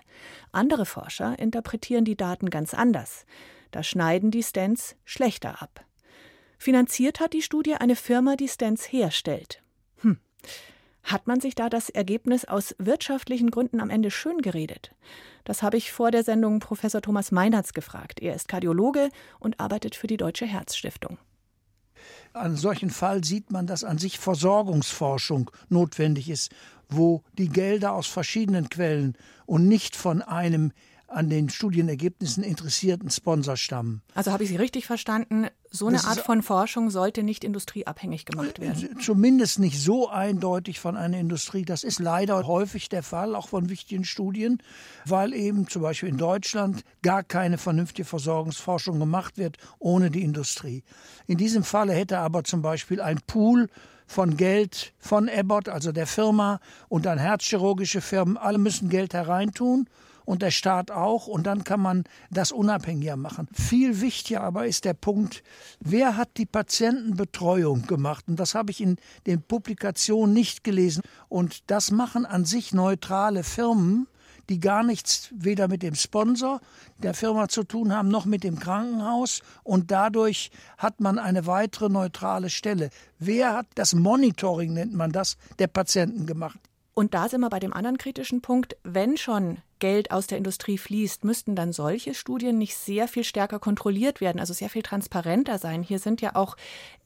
Andere 0.51 0.85
Forscher 0.85 1.39
interpretieren 1.39 2.05
die 2.05 2.15
Daten 2.15 2.51
ganz 2.51 2.75
anders. 2.75 3.25
Da 3.71 3.81
schneiden 3.81 4.29
die 4.29 4.43
Stents 4.43 4.95
schlechter 5.03 5.63
ab. 5.63 5.88
Finanziert 6.59 7.21
hat 7.21 7.31
die 7.31 7.41
Studie 7.41 7.75
eine 7.75 7.95
Firma, 7.95 8.35
die 8.35 8.49
Stents 8.49 8.91
herstellt. 8.91 9.63
Hm. 10.01 10.17
Hat 11.03 11.25
man 11.25 11.39
sich 11.39 11.55
da 11.55 11.69
das 11.69 11.89
Ergebnis 11.89 12.43
aus 12.43 12.75
wirtschaftlichen 12.77 13.49
Gründen 13.49 13.79
am 13.79 13.89
Ende 13.89 14.11
schön 14.11 14.39
geredet? 14.39 14.93
Das 15.45 15.63
habe 15.63 15.77
ich 15.77 15.93
vor 15.93 16.11
der 16.11 16.25
Sendung 16.25 16.59
Professor 16.59 17.01
Thomas 17.01 17.31
Meinertz 17.31 17.71
gefragt. 17.71 18.19
Er 18.19 18.35
ist 18.35 18.49
Kardiologe 18.49 19.09
und 19.39 19.59
arbeitet 19.61 19.95
für 19.95 20.07
die 20.07 20.17
Deutsche 20.17 20.45
Herzstiftung. 20.45 21.17
An 22.33 22.57
solchen 22.57 22.89
Fall 22.89 23.23
sieht 23.23 23.51
man, 23.51 23.65
dass 23.65 23.85
an 23.85 23.97
sich 23.97 24.19
Versorgungsforschung 24.19 25.49
notwendig 25.69 26.29
ist, 26.29 26.51
wo 26.89 27.23
die 27.37 27.49
Gelder 27.49 27.93
aus 27.93 28.07
verschiedenen 28.07 28.69
Quellen 28.69 29.17
und 29.45 29.67
nicht 29.67 29.95
von 29.95 30.21
einem 30.21 30.73
an 31.09 31.29
den 31.29 31.49
Studienergebnissen 31.49 32.43
interessierten 32.43 33.09
Sponsor 33.09 33.57
stammen. 33.57 34.01
Also 34.13 34.31
habe 34.31 34.43
ich 34.43 34.49
Sie 34.49 34.55
richtig 34.55 34.85
verstanden, 34.85 35.47
so 35.71 35.87
eine 35.87 35.97
das 35.97 36.05
Art 36.05 36.19
von 36.19 36.41
Forschung 36.41 36.89
sollte 36.89 37.23
nicht 37.23 37.43
industrieabhängig 37.43 38.25
gemacht 38.25 38.59
werden. 38.59 38.95
Zumindest 39.01 39.59
nicht 39.59 39.79
so 39.79 40.09
eindeutig 40.09 40.79
von 40.79 40.97
einer 40.97 41.19
Industrie. 41.19 41.63
Das 41.63 41.83
ist 41.83 41.99
leider 41.99 42.47
häufig 42.47 42.89
der 42.89 43.03
Fall, 43.03 43.35
auch 43.35 43.49
von 43.49 43.69
wichtigen 43.69 44.03
Studien, 44.03 44.61
weil 45.05 45.33
eben 45.33 45.67
zum 45.67 45.81
Beispiel 45.81 46.09
in 46.09 46.17
Deutschland 46.17 46.83
gar 47.01 47.23
keine 47.23 47.57
vernünftige 47.57 48.05
Versorgungsforschung 48.05 48.99
gemacht 48.99 49.37
wird 49.37 49.57
ohne 49.77 50.09
die 50.09 50.23
Industrie. 50.23 50.83
In 51.27 51.37
diesem 51.37 51.63
Falle 51.63 51.93
hätte 51.93 52.19
aber 52.19 52.43
zum 52.43 52.61
Beispiel 52.61 53.01
ein 53.01 53.19
Pool 53.27 53.67
von 54.07 54.37
Geld 54.37 54.93
von 54.97 55.29
Abbott, 55.29 55.69
also 55.69 55.91
der 55.91 56.07
Firma, 56.07 56.59
und 56.87 57.05
dann 57.05 57.19
herzchirurgische 57.19 58.01
Firmen, 58.01 58.37
alle 58.37 58.57
müssen 58.57 58.89
Geld 58.89 59.13
hereintun 59.13 59.87
und 60.29 60.43
der 60.43 60.51
Staat 60.51 60.91
auch. 60.91 61.25
Und 61.25 61.47
dann 61.47 61.63
kann 61.63 61.79
man 61.79 62.03
das 62.29 62.51
unabhängiger 62.51 63.17
machen. 63.17 63.47
Viel 63.51 63.99
wichtiger 63.99 64.41
aber 64.41 64.67
ist 64.67 64.85
der 64.85 64.93
Punkt, 64.93 65.43
wer 65.79 66.17
hat 66.17 66.37
die 66.37 66.45
Patientenbetreuung 66.45 67.87
gemacht? 67.87 68.25
Und 68.27 68.39
das 68.39 68.53
habe 68.53 68.69
ich 68.69 68.79
in 68.79 68.97
den 69.25 69.41
Publikationen 69.41 70.31
nicht 70.31 70.63
gelesen. 70.63 71.01
Und 71.29 71.71
das 71.71 71.89
machen 71.89 72.27
an 72.27 72.45
sich 72.45 72.73
neutrale 72.73 73.43
Firmen 73.43 74.07
die 74.49 74.59
gar 74.59 74.81
nichts 74.81 75.29
weder 75.31 75.67
mit 75.67 75.83
dem 75.83 75.93
Sponsor 75.93 76.59
der 76.97 77.13
Firma 77.13 77.49
zu 77.49 77.63
tun 77.63 77.93
haben, 77.93 78.07
noch 78.07 78.25
mit 78.25 78.43
dem 78.43 78.57
Krankenhaus. 78.57 79.43
Und 79.63 79.91
dadurch 79.91 80.49
hat 80.79 81.01
man 81.01 81.19
eine 81.19 81.45
weitere 81.45 81.87
neutrale 81.87 82.49
Stelle. 82.49 82.89
Wer 83.19 83.53
hat 83.53 83.67
das 83.75 83.93
Monitoring, 83.93 84.73
nennt 84.73 84.95
man 84.95 85.11
das, 85.11 85.37
der 85.59 85.67
Patienten 85.67 86.25
gemacht? 86.25 86.57
Und 86.95 87.13
da 87.13 87.29
sind 87.29 87.41
wir 87.41 87.49
bei 87.51 87.59
dem 87.59 87.73
anderen 87.73 87.99
kritischen 87.99 88.41
Punkt, 88.41 88.75
wenn 88.83 89.17
schon 89.17 89.59
Geld 89.79 90.11
aus 90.11 90.27
der 90.27 90.37
Industrie 90.37 90.77
fließt, 90.77 91.23
müssten 91.23 91.55
dann 91.55 91.73
solche 91.73 92.13
Studien 92.13 92.57
nicht 92.57 92.75
sehr 92.75 93.07
viel 93.07 93.23
stärker 93.23 93.59
kontrolliert 93.59 94.21
werden, 94.21 94.39
also 94.39 94.53
sehr 94.53 94.69
viel 94.69 94.81
transparenter 94.81 95.57
sein. 95.57 95.83
Hier 95.83 95.99
sind 95.99 96.21
ja 96.21 96.35
auch 96.35 96.57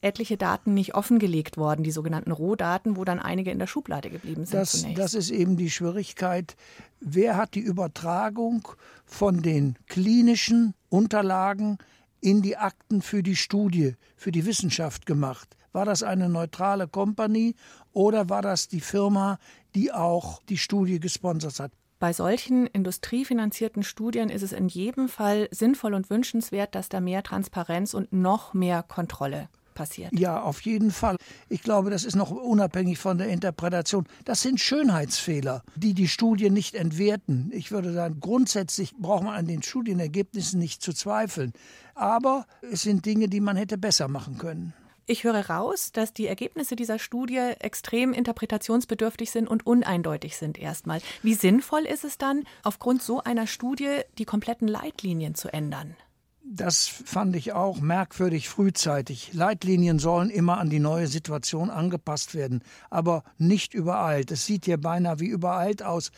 etliche 0.01 0.37
Daten 0.37 0.73
nicht 0.73 0.95
offengelegt 0.95 1.57
worden, 1.57 1.83
die 1.83 1.91
sogenannten 1.91 2.31
Rohdaten, 2.31 2.97
wo 2.97 3.05
dann 3.05 3.19
einige 3.19 3.51
in 3.51 3.59
der 3.59 3.67
Schublade 3.67 4.09
geblieben 4.09 4.45
sind. 4.45 4.59
Das, 4.59 4.71
zunächst. 4.71 4.99
das 4.99 5.13
ist 5.13 5.29
eben 5.29 5.57
die 5.57 5.69
Schwierigkeit. 5.69 6.55
Wer 6.99 7.37
hat 7.37 7.55
die 7.55 7.61
Übertragung 7.61 8.67
von 9.05 9.41
den 9.41 9.77
klinischen 9.87 10.73
Unterlagen 10.89 11.77
in 12.21 12.41
die 12.41 12.57
Akten 12.57 13.01
für 13.01 13.23
die 13.23 13.35
Studie, 13.35 13.95
für 14.15 14.31
die 14.31 14.45
Wissenschaft 14.45 15.05
gemacht? 15.05 15.55
War 15.73 15.85
das 15.85 16.03
eine 16.03 16.29
neutrale 16.29 16.87
Kompanie 16.87 17.55
oder 17.93 18.29
war 18.29 18.41
das 18.41 18.67
die 18.67 18.79
Firma, 18.79 19.39
die 19.73 19.91
auch 19.91 20.41
die 20.43 20.57
Studie 20.57 20.99
gesponsert 20.99 21.59
hat? 21.59 21.71
Bei 22.03 22.12
solchen 22.12 22.67
industriefinanzierten 22.67 23.81
Studien 23.81 24.27
ist 24.27 24.41
es 24.41 24.51
in 24.51 24.67
jedem 24.67 25.07
Fall 25.07 25.48
sinnvoll 25.51 25.93
und 25.93 26.10
wünschenswert, 26.10 26.75
dass 26.75 26.89
da 26.89 27.00
mehr 27.00 27.24
Transparenz 27.24 27.93
und 27.93 28.12
noch 28.12 28.53
mehr 28.53 28.83
Kontrolle 28.83 29.48
passiert. 29.74 30.12
Ja, 30.12 30.41
auf 30.41 30.60
jeden 30.63 30.91
Fall. 30.91 31.15
Ich 31.48 31.63
glaube, 31.63 31.91
das 31.91 32.03
ist 32.03 32.17
noch 32.17 32.29
unabhängig 32.29 33.00
von 33.00 33.17
der 33.17 33.29
Interpretation. 33.29 34.05
Das 34.25 34.41
sind 34.41 34.60
Schönheitsfehler, 34.60 35.63
die 35.77 35.93
die 35.93 36.10
Studien 36.10 36.53
nicht 36.53 36.75
entwerten. 36.75 37.50
Ich 37.53 37.72
würde 37.72 37.93
sagen, 37.93 38.17
grundsätzlich 38.19 38.93
braucht 38.98 39.24
man 39.24 39.36
an 39.36 39.48
den 39.48 39.63
Studienergebnissen 39.63 40.60
nicht 40.60 40.81
zu 40.81 40.91
zweifeln. 40.91 41.53
Aber 41.95 42.48
es 42.69 42.81
sind 42.81 43.05
Dinge, 43.05 43.29
die 43.29 43.39
man 43.39 43.55
hätte 43.55 43.77
besser 43.77 44.10
machen 44.10 44.38
können. 44.38 44.74
Ich 45.05 45.25
höre 45.25 45.50
raus, 45.50 45.91
dass 45.91 46.13
die 46.13 46.27
Ergebnisse 46.27 46.77
dieser 46.77 46.98
Studie 46.98 47.51
extrem 47.60 48.13
interpretationsbedürftig 48.13 49.31
sind 49.31 49.50
und 49.50 49.65
uneindeutig 49.65 50.38
sind 50.38 50.57
erstmal. 50.57 51.01
Wie 51.22 51.33
sinnvoll 51.33 51.81
ist 51.81 52.05
es 52.05 52.17
dann, 52.17 52.45
aufgrund 52.63 53.03
so 53.03 53.22
einer 53.22 53.45
Studie 53.45 54.00
die 54.17 54.25
kompletten 54.25 54.67
Leitlinien 54.67 55.36
zu 55.36 55.51
ändern? 55.51 55.98
Das 56.45 56.88
fand 56.88 57.36
ich 57.36 57.53
auch 57.53 57.79
merkwürdig 57.79 58.48
frühzeitig. 58.48 59.33
Leitlinien 59.33 59.98
sollen 59.98 60.29
immer 60.29 60.57
an 60.57 60.69
die 60.69 60.79
neue 60.79 61.07
Situation 61.07 61.69
angepasst 61.69 62.36
werden, 62.36 62.63
aber 62.89 63.24
nicht 63.38 63.74
übereilt. 63.74 64.29
Es 64.29 64.45
sieht 64.45 64.65
hier 64.65 64.79
beinahe 64.79 65.19
wie 65.19 65.27
übereilt 65.27 65.83
aus. 65.83 66.12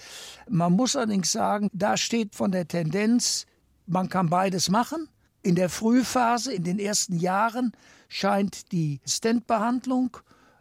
Man 0.49 0.73
muss 0.73 0.95
allerdings 0.95 1.31
sagen, 1.31 1.69
da 1.73 1.95
steht 1.95 2.35
von 2.35 2.51
der 2.51 2.67
Tendenz, 2.67 3.45
man 3.87 4.09
kann 4.09 4.29
beides 4.29 4.69
machen. 4.69 5.07
In 5.41 5.55
der 5.55 5.69
Frühphase, 5.69 6.53
in 6.53 6.63
den 6.63 6.79
ersten 6.79 7.17
Jahren, 7.17 7.71
scheint 8.07 8.71
die 8.71 8.99
Stentbehandlung 9.05 10.17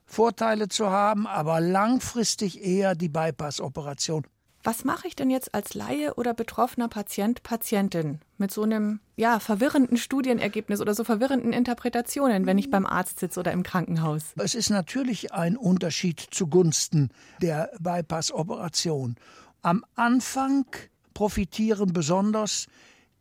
Vorteile 0.07 0.69
zu 0.69 0.91
haben, 0.91 1.27
aber 1.27 1.61
langfristig 1.61 2.63
eher 2.63 2.95
die 2.95 3.09
Bypass-Operation. 3.09 4.27
Was 4.67 4.85
mache 4.85 5.07
ich 5.07 5.15
denn 5.15 5.29
jetzt 5.29 5.55
als 5.55 5.75
Laie 5.75 6.15
oder 6.15 6.33
betroffener 6.33 6.89
Patient, 6.89 7.43
Patientin 7.43 8.21
mit 8.39 8.51
so 8.51 8.63
einem 8.63 9.01
ja, 9.15 9.39
verwirrenden 9.39 9.99
Studienergebnis 9.99 10.81
oder 10.81 10.95
so 10.95 11.05
verwirrenden 11.05 11.53
Interpretationen, 11.53 12.47
wenn 12.47 12.57
ich 12.57 12.71
beim 12.71 12.87
Arzt 12.87 13.21
sitze 13.21 13.41
oder 13.41 13.53
im 13.53 13.63
Krankenhaus? 13.63 14.33
Es 14.37 14.55
ist 14.55 14.71
natürlich 14.71 15.35
ein 15.35 15.59
Unterschied 15.59 16.19
zugunsten 16.31 17.11
der 17.43 17.71
Bypass-Operation. 17.79 19.17
Am 19.61 19.85
Anfang 19.97 20.65
profitieren 21.13 21.93
besonders 21.93 22.67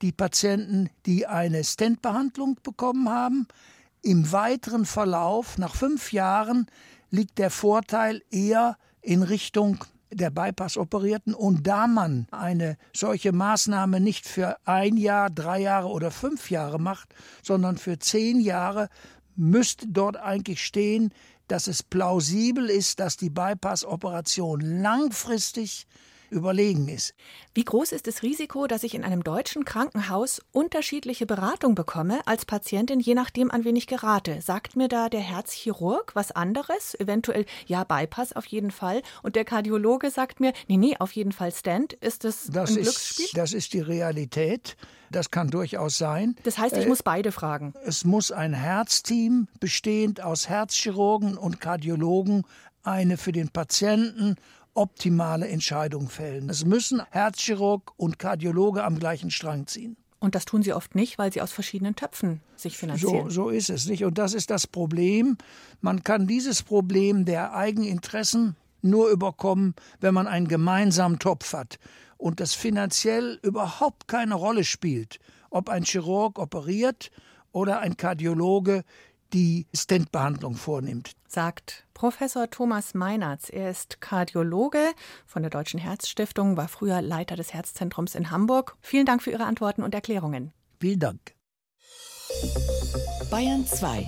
die 0.01 0.13
Patienten, 0.13 0.89
die 1.05 1.27
eine 1.27 1.65
Stentbehandlung 1.65 2.57
bekommen 2.63 3.09
haben. 3.09 3.47
Im 4.05 4.33
weiteren 4.33 4.86
Verlauf, 4.86 5.57
nach 5.57 5.75
fünf 5.75 6.12
Jahren, 6.12 6.67
liegt 7.10 7.38
der 7.38 7.50
Vorteil 7.50 8.22
eher 8.31 8.77
in 9.01 9.24
Richtung 9.24 9.86
der 10.12 10.29
Bypass-Operierten. 10.29 11.33
Und 11.33 11.65
da 11.67 11.88
man 11.88 12.27
eine 12.29 12.77
solche 12.93 13.31
Maßnahme 13.31 14.01
nicht 14.01 14.27
für 14.27 14.57
ein 14.65 14.98
Jahr, 14.98 15.29
drei 15.29 15.62
Jahre 15.62 15.88
oder 15.88 16.12
fünf 16.12 16.51
Jahre 16.51 16.79
macht, 16.79 17.15
sondern 17.41 17.77
für 17.77 17.98
zehn 17.98 18.41
Jahre, 18.41 18.89
müsste 19.38 19.88
dort 19.88 20.17
eigentlich 20.17 20.65
stehen, 20.65 21.13
dass 21.48 21.67
es 21.67 21.81
plausibel 21.81 22.69
ist, 22.69 23.00
dass 23.00 23.15
die 23.15 23.29
Bypass-Operation 23.29 24.60
langfristig 24.60 25.88
überlegen 26.33 26.87
ist. 26.87 27.13
Wie 27.53 27.63
groß 27.63 27.91
ist 27.91 28.07
das 28.07 28.23
Risiko, 28.23 28.67
dass 28.67 28.83
ich 28.83 28.95
in 28.95 29.03
einem 29.03 29.23
deutschen 29.23 29.63
Krankenhaus 29.63 30.41
unterschiedliche 30.51 31.25
Beratung 31.25 31.75
bekomme 31.75 32.25
als 32.25 32.45
Patientin, 32.45 32.99
je 32.99 33.13
nachdem, 33.13 33.51
an 33.51 33.63
wen 33.63 33.75
ich 33.75 33.87
gerate? 33.87 34.41
Sagt 34.41 34.75
mir 34.75 34.87
da 34.87 35.09
der 35.09 35.21
Herzchirurg 35.21 36.15
was 36.15 36.31
anderes? 36.31 36.95
Eventuell, 36.99 37.45
ja, 37.65 37.83
Bypass 37.83 38.33
auf 38.33 38.45
jeden 38.45 38.71
Fall. 38.71 39.01
Und 39.21 39.35
der 39.35 39.45
Kardiologe 39.45 40.11
sagt 40.11 40.39
mir, 40.39 40.53
nee, 40.67 40.77
nee, 40.77 40.95
auf 40.99 41.11
jeden 41.13 41.31
Fall 41.31 41.51
Stand. 41.51 41.93
Ist 41.93 42.23
das, 42.23 42.47
das 42.51 42.71
ein 42.71 42.77
ist, 42.77 42.83
Glücksspiel? 42.83 43.27
Das 43.35 43.53
ist 43.53 43.73
die 43.73 43.81
Realität. 43.81 44.75
Das 45.11 45.29
kann 45.29 45.49
durchaus 45.49 45.97
sein. 45.97 46.35
Das 46.43 46.57
heißt, 46.57 46.75
ich 46.75 46.85
äh, 46.85 46.89
muss 46.89 47.03
beide 47.03 47.31
fragen. 47.31 47.73
Es 47.85 48.03
muss 48.03 48.31
ein 48.31 48.53
Herzteam 48.53 49.47
bestehend 49.59 50.21
aus 50.21 50.49
Herzchirurgen 50.49 51.37
und 51.37 51.61
Kardiologen 51.61 52.43
eine 52.83 53.17
für 53.17 53.31
den 53.31 53.49
Patienten 53.49 54.35
optimale 54.73 55.47
Entscheidung 55.47 56.09
fällen. 56.09 56.49
Es 56.49 56.65
müssen 56.65 57.01
Herzchirurg 57.11 57.91
und 57.97 58.19
Kardiologe 58.19 58.83
am 58.83 58.99
gleichen 58.99 59.31
Strang 59.31 59.67
ziehen. 59.67 59.97
Und 60.19 60.35
das 60.35 60.45
tun 60.45 60.63
sie 60.63 60.73
oft 60.73 60.95
nicht, 60.95 61.17
weil 61.17 61.33
sie 61.33 61.41
aus 61.41 61.51
verschiedenen 61.51 61.95
Töpfen 61.95 62.39
sich 62.55 62.77
finanzieren. 62.77 63.29
So, 63.29 63.43
so 63.43 63.49
ist 63.49 63.69
es 63.69 63.87
nicht. 63.87 64.05
Und 64.05 64.17
das 64.17 64.33
ist 64.33 64.49
das 64.49 64.67
Problem. 64.67 65.37
Man 65.81 66.03
kann 66.03 66.27
dieses 66.27 66.63
Problem 66.63 67.25
der 67.25 67.53
Eigeninteressen 67.53 68.55
nur 68.81 69.09
überkommen, 69.09 69.75
wenn 69.99 70.13
man 70.13 70.27
einen 70.27 70.47
gemeinsamen 70.47 71.19
Topf 71.19 71.53
hat 71.53 71.77
und 72.17 72.39
das 72.39 72.53
finanziell 72.53 73.37
überhaupt 73.41 74.07
keine 74.07 74.35
Rolle 74.35 74.63
spielt, 74.63 75.19
ob 75.49 75.67
ein 75.67 75.83
Chirurg 75.83 76.39
operiert 76.39 77.11
oder 77.51 77.79
ein 77.81 77.97
Kardiologe 77.97 78.83
die 79.33 79.65
Stentbehandlung 79.73 80.55
vornimmt. 80.55 81.13
Sagt 81.27 81.85
Professor 81.93 82.49
Thomas 82.49 82.93
Meinertz. 82.93 83.49
Er 83.49 83.71
ist 83.71 83.99
Kardiologe 83.99 84.93
von 85.25 85.41
der 85.41 85.49
Deutschen 85.49 85.79
Herzstiftung, 85.79 86.55
war 86.55 86.67
früher 86.67 87.01
Leiter 87.01 87.35
des 87.35 87.53
Herzzentrums 87.53 88.15
in 88.15 88.29
Hamburg. 88.29 88.77
Vielen 88.81 89.05
Dank 89.05 89.23
für 89.23 89.31
Ihre 89.31 89.45
Antworten 89.45 89.83
und 89.83 89.95
Erklärungen. 89.95 90.53
Vielen 90.79 90.99
Dank. 90.99 91.35
Bayern 93.31 93.65
2. 93.65 94.07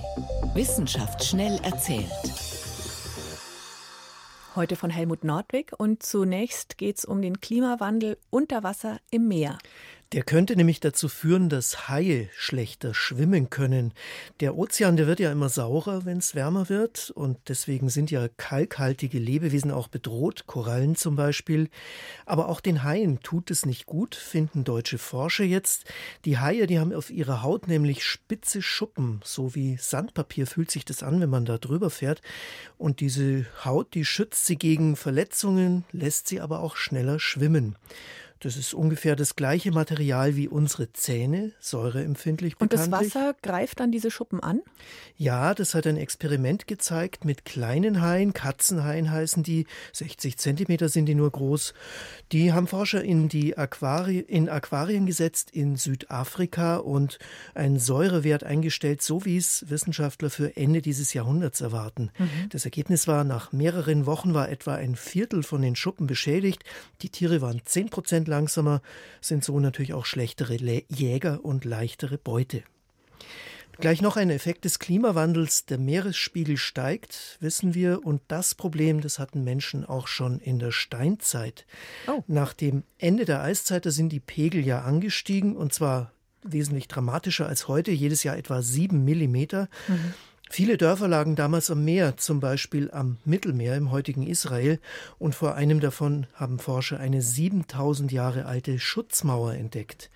Wissenschaft 0.54 1.24
schnell 1.24 1.58
erzählt. 1.62 2.06
Heute 4.54 4.76
von 4.76 4.88
Helmut 4.88 5.22
Nordwig 5.22 5.72
und 5.76 6.02
zunächst 6.02 6.78
geht 6.78 6.96
es 6.96 7.04
um 7.04 7.20
den 7.20 7.40
Klimawandel 7.40 8.16
unter 8.30 8.62
Wasser 8.62 9.00
im 9.10 9.28
Meer. 9.28 9.58
Der 10.12 10.22
könnte 10.22 10.54
nämlich 10.54 10.78
dazu 10.78 11.08
führen, 11.08 11.48
dass 11.48 11.88
Haie 11.88 12.28
schlechter 12.36 12.94
schwimmen 12.94 13.50
können. 13.50 13.92
Der 14.38 14.56
Ozean, 14.56 14.96
der 14.96 15.08
wird 15.08 15.18
ja 15.18 15.32
immer 15.32 15.48
saurer, 15.48 16.04
wenn 16.04 16.18
es 16.18 16.36
wärmer 16.36 16.68
wird. 16.68 17.10
Und 17.10 17.38
deswegen 17.48 17.88
sind 17.88 18.12
ja 18.12 18.28
kalkhaltige 18.36 19.18
Lebewesen 19.18 19.72
auch 19.72 19.88
bedroht, 19.88 20.46
Korallen 20.46 20.94
zum 20.94 21.16
Beispiel. 21.16 21.70
Aber 22.24 22.48
auch 22.48 22.60
den 22.60 22.84
Haien 22.84 23.18
tut 23.20 23.50
es 23.50 23.66
nicht 23.66 23.86
gut, 23.86 24.14
finden 24.14 24.62
deutsche 24.62 24.98
Forscher 24.98 25.44
jetzt. 25.44 25.86
Die 26.24 26.38
Haie, 26.38 26.68
die 26.68 26.78
haben 26.78 26.92
auf 26.92 27.10
ihrer 27.10 27.42
Haut 27.42 27.66
nämlich 27.66 28.04
spitze 28.04 28.62
Schuppen. 28.62 29.20
So 29.24 29.56
wie 29.56 29.76
Sandpapier 29.76 30.46
fühlt 30.46 30.70
sich 30.70 30.84
das 30.84 31.02
an, 31.02 31.20
wenn 31.20 31.30
man 31.30 31.46
da 31.46 31.58
drüber 31.58 31.90
fährt. 31.90 32.22
Und 32.78 33.00
diese 33.00 33.46
Haut, 33.64 33.94
die 33.94 34.04
schützt 34.04 34.46
sie 34.46 34.56
gegen 34.56 34.94
Verletzungen, 34.94 35.84
lässt 35.90 36.28
sie 36.28 36.40
aber 36.40 36.60
auch 36.60 36.76
schneller 36.76 37.18
schwimmen. 37.18 37.74
Das 38.40 38.56
ist 38.56 38.74
ungefähr 38.74 39.16
das 39.16 39.36
gleiche 39.36 39.70
Material 39.70 40.36
wie 40.36 40.48
unsere 40.48 40.92
Zähne, 40.92 41.52
säureempfindlich 41.60 42.56
bekanntlich. 42.56 42.86
Und 42.86 42.92
das 42.92 43.14
Wasser 43.14 43.34
greift 43.42 43.80
dann 43.80 43.92
diese 43.92 44.10
Schuppen 44.10 44.40
an? 44.40 44.60
Ja, 45.16 45.54
das 45.54 45.74
hat 45.74 45.86
ein 45.86 45.96
Experiment 45.96 46.66
gezeigt 46.66 47.24
mit 47.24 47.44
kleinen 47.44 48.02
Haien, 48.02 48.32
Katzenhaien 48.34 49.10
heißen 49.10 49.42
die, 49.42 49.66
60 49.92 50.36
Zentimeter 50.36 50.88
sind 50.88 51.06
die 51.06 51.14
nur 51.14 51.30
groß. 51.30 51.72
Die 52.32 52.52
haben 52.52 52.66
Forscher 52.66 53.02
in, 53.02 53.28
die 53.28 53.56
Aquari 53.56 54.18
in 54.18 54.48
Aquarien 54.48 55.06
gesetzt 55.06 55.50
in 55.52 55.76
Südafrika 55.76 56.76
und 56.76 57.18
einen 57.54 57.78
Säurewert 57.78 58.44
eingestellt, 58.44 59.02
so 59.02 59.24
wie 59.24 59.36
es 59.36 59.64
Wissenschaftler 59.68 60.30
für 60.30 60.56
Ende 60.56 60.82
dieses 60.82 61.14
Jahrhunderts 61.14 61.60
erwarten. 61.60 62.10
Mhm. 62.18 62.48
Das 62.50 62.64
Ergebnis 62.64 63.08
war, 63.08 63.24
nach 63.24 63.52
mehreren 63.52 64.04
Wochen 64.04 64.34
war 64.34 64.50
etwa 64.50 64.74
ein 64.74 64.96
Viertel 64.96 65.42
von 65.42 65.62
den 65.62 65.76
Schuppen 65.76 66.06
beschädigt. 66.06 66.64
Die 67.02 67.08
Tiere 67.08 67.40
waren 67.40 67.62
10 67.64 67.88
Prozent 67.88 68.26
Prozent 68.26 68.28
langsamer, 68.36 68.82
sind 69.20 69.44
so 69.44 69.58
natürlich 69.60 69.94
auch 69.94 70.06
schlechtere 70.06 70.56
Jäger 70.88 71.44
und 71.44 71.64
leichtere 71.64 72.18
Beute. 72.18 72.62
Gleich 73.78 74.00
noch 74.00 74.16
ein 74.16 74.30
Effekt 74.30 74.64
des 74.64 74.78
Klimawandels. 74.78 75.66
Der 75.66 75.76
Meeresspiegel 75.78 76.56
steigt, 76.56 77.36
wissen 77.40 77.74
wir. 77.74 78.06
Und 78.06 78.22
das 78.28 78.54
Problem, 78.54 79.02
das 79.02 79.18
hatten 79.18 79.44
Menschen 79.44 79.84
auch 79.84 80.06
schon 80.06 80.38
in 80.40 80.58
der 80.58 80.72
Steinzeit. 80.72 81.66
Oh. 82.06 82.22
Nach 82.26 82.54
dem 82.54 82.84
Ende 82.98 83.26
der 83.26 83.42
Eiszeit, 83.42 83.84
da 83.84 83.90
sind 83.90 84.10
die 84.10 84.20
Pegel 84.20 84.64
ja 84.66 84.82
angestiegen 84.82 85.56
und 85.56 85.74
zwar 85.74 86.12
wesentlich 86.42 86.88
dramatischer 86.88 87.46
als 87.46 87.68
heute, 87.68 87.90
jedes 87.90 88.22
Jahr 88.22 88.36
etwa 88.36 88.62
sieben 88.62 89.04
Millimeter. 89.04 89.68
Mhm. 89.88 90.14
Viele 90.48 90.78
Dörfer 90.78 91.08
lagen 91.08 91.34
damals 91.34 91.70
am 91.70 91.84
Meer, 91.84 92.16
zum 92.16 92.38
Beispiel 92.38 92.90
am 92.92 93.18
Mittelmeer 93.24 93.76
im 93.76 93.90
heutigen 93.90 94.22
Israel, 94.26 94.78
und 95.18 95.34
vor 95.34 95.56
einem 95.56 95.80
davon 95.80 96.26
haben 96.34 96.60
Forscher 96.60 97.00
eine 97.00 97.20
7000 97.20 98.12
Jahre 98.12 98.46
alte 98.46 98.78
Schutzmauer 98.78 99.54
entdeckt. 99.54 100.08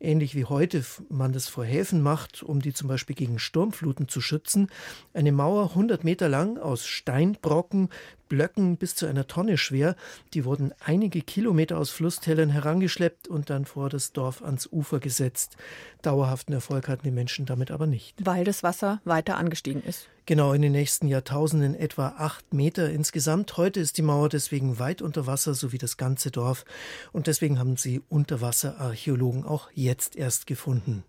Ähnlich 0.00 0.34
wie 0.34 0.44
heute 0.44 0.84
man 1.08 1.32
das 1.32 1.48
vor 1.48 1.64
Häfen 1.64 2.02
macht, 2.02 2.42
um 2.42 2.60
die 2.60 2.74
zum 2.74 2.88
Beispiel 2.88 3.16
gegen 3.16 3.38
Sturmfluten 3.38 4.08
zu 4.08 4.20
schützen. 4.20 4.68
Eine 5.14 5.32
Mauer 5.32 5.70
100 5.70 6.04
Meter 6.04 6.28
lang 6.28 6.58
aus 6.58 6.84
Steinbrocken, 6.84 7.88
Blöcken 8.28 8.76
bis 8.76 8.96
zu 8.96 9.06
einer 9.06 9.28
Tonne 9.28 9.56
schwer. 9.56 9.94
Die 10.34 10.44
wurden 10.44 10.72
einige 10.84 11.22
Kilometer 11.22 11.78
aus 11.78 11.90
Flusstälern 11.90 12.50
herangeschleppt 12.50 13.28
und 13.28 13.50
dann 13.50 13.64
vor 13.64 13.88
das 13.88 14.12
Dorf 14.12 14.42
ans 14.42 14.68
Ufer 14.70 14.98
gesetzt. 14.98 15.56
Dauerhaften 16.02 16.52
Erfolg 16.52 16.88
hatten 16.88 17.04
die 17.04 17.12
Menschen 17.12 17.46
damit 17.46 17.70
aber 17.70 17.86
nicht. 17.86 18.16
Weil 18.24 18.44
das 18.44 18.62
Wasser 18.62 19.00
weiter 19.04 19.36
angestiegen 19.36 19.75
ist. 19.82 20.08
Genau, 20.26 20.52
in 20.52 20.62
den 20.62 20.72
nächsten 20.72 21.06
Jahrtausenden 21.06 21.74
etwa 21.76 22.14
acht 22.18 22.52
Meter 22.52 22.90
insgesamt. 22.90 23.56
Heute 23.56 23.78
ist 23.78 23.96
die 23.96 24.02
Mauer 24.02 24.28
deswegen 24.28 24.80
weit 24.80 25.00
unter 25.00 25.26
Wasser, 25.26 25.54
so 25.54 25.70
wie 25.72 25.78
das 25.78 25.96
ganze 25.96 26.32
Dorf. 26.32 26.64
Und 27.12 27.28
deswegen 27.28 27.58
haben 27.58 27.76
sie 27.76 28.02
Unterwasserarchäologen 28.08 29.44
auch 29.44 29.70
jetzt 29.72 30.16
erst 30.16 30.46
gefunden. 30.48 31.04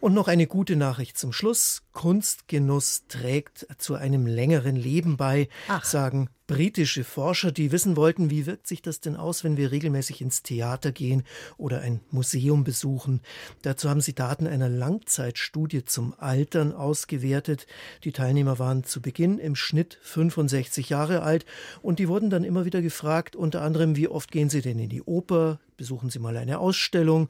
Und 0.00 0.14
noch 0.14 0.28
eine 0.28 0.46
gute 0.46 0.76
Nachricht 0.76 1.18
zum 1.18 1.32
Schluss. 1.32 1.82
Kunstgenuss 1.92 3.04
trägt 3.08 3.66
zu 3.78 3.94
einem 3.94 4.26
längeren 4.26 4.76
Leben 4.76 5.16
bei, 5.16 5.48
Ach. 5.68 5.84
sagen 5.84 6.30
britische 6.48 7.04
Forscher, 7.04 7.52
die 7.52 7.70
wissen 7.72 7.96
wollten, 7.96 8.30
wie 8.30 8.46
wirkt 8.46 8.66
sich 8.66 8.80
das 8.80 9.00
denn 9.00 9.16
aus, 9.16 9.44
wenn 9.44 9.56
wir 9.56 9.70
regelmäßig 9.70 10.22
ins 10.22 10.42
Theater 10.42 10.90
gehen 10.90 11.22
oder 11.58 11.82
ein 11.82 12.00
Museum 12.10 12.64
besuchen. 12.64 13.20
Dazu 13.62 13.88
haben 13.90 14.00
sie 14.00 14.14
Daten 14.14 14.46
einer 14.46 14.68
Langzeitstudie 14.68 15.84
zum 15.84 16.14
Altern 16.18 16.72
ausgewertet. 16.72 17.66
Die 18.02 18.12
Teilnehmer 18.12 18.58
waren 18.58 18.82
zu 18.82 19.02
Beginn 19.02 19.38
im 19.38 19.54
Schnitt 19.54 19.98
65 20.02 20.88
Jahre 20.88 21.22
alt 21.22 21.44
und 21.82 21.98
die 21.98 22.08
wurden 22.08 22.30
dann 22.30 22.44
immer 22.44 22.64
wieder 22.64 22.80
gefragt, 22.80 23.36
unter 23.36 23.60
anderem, 23.60 23.94
wie 23.94 24.08
oft 24.08 24.32
gehen 24.32 24.48
sie 24.48 24.62
denn 24.62 24.78
in 24.78 24.88
die 24.88 25.02
Oper, 25.02 25.60
besuchen 25.76 26.08
sie 26.08 26.18
mal 26.18 26.36
eine 26.36 26.58
Ausstellung. 26.60 27.28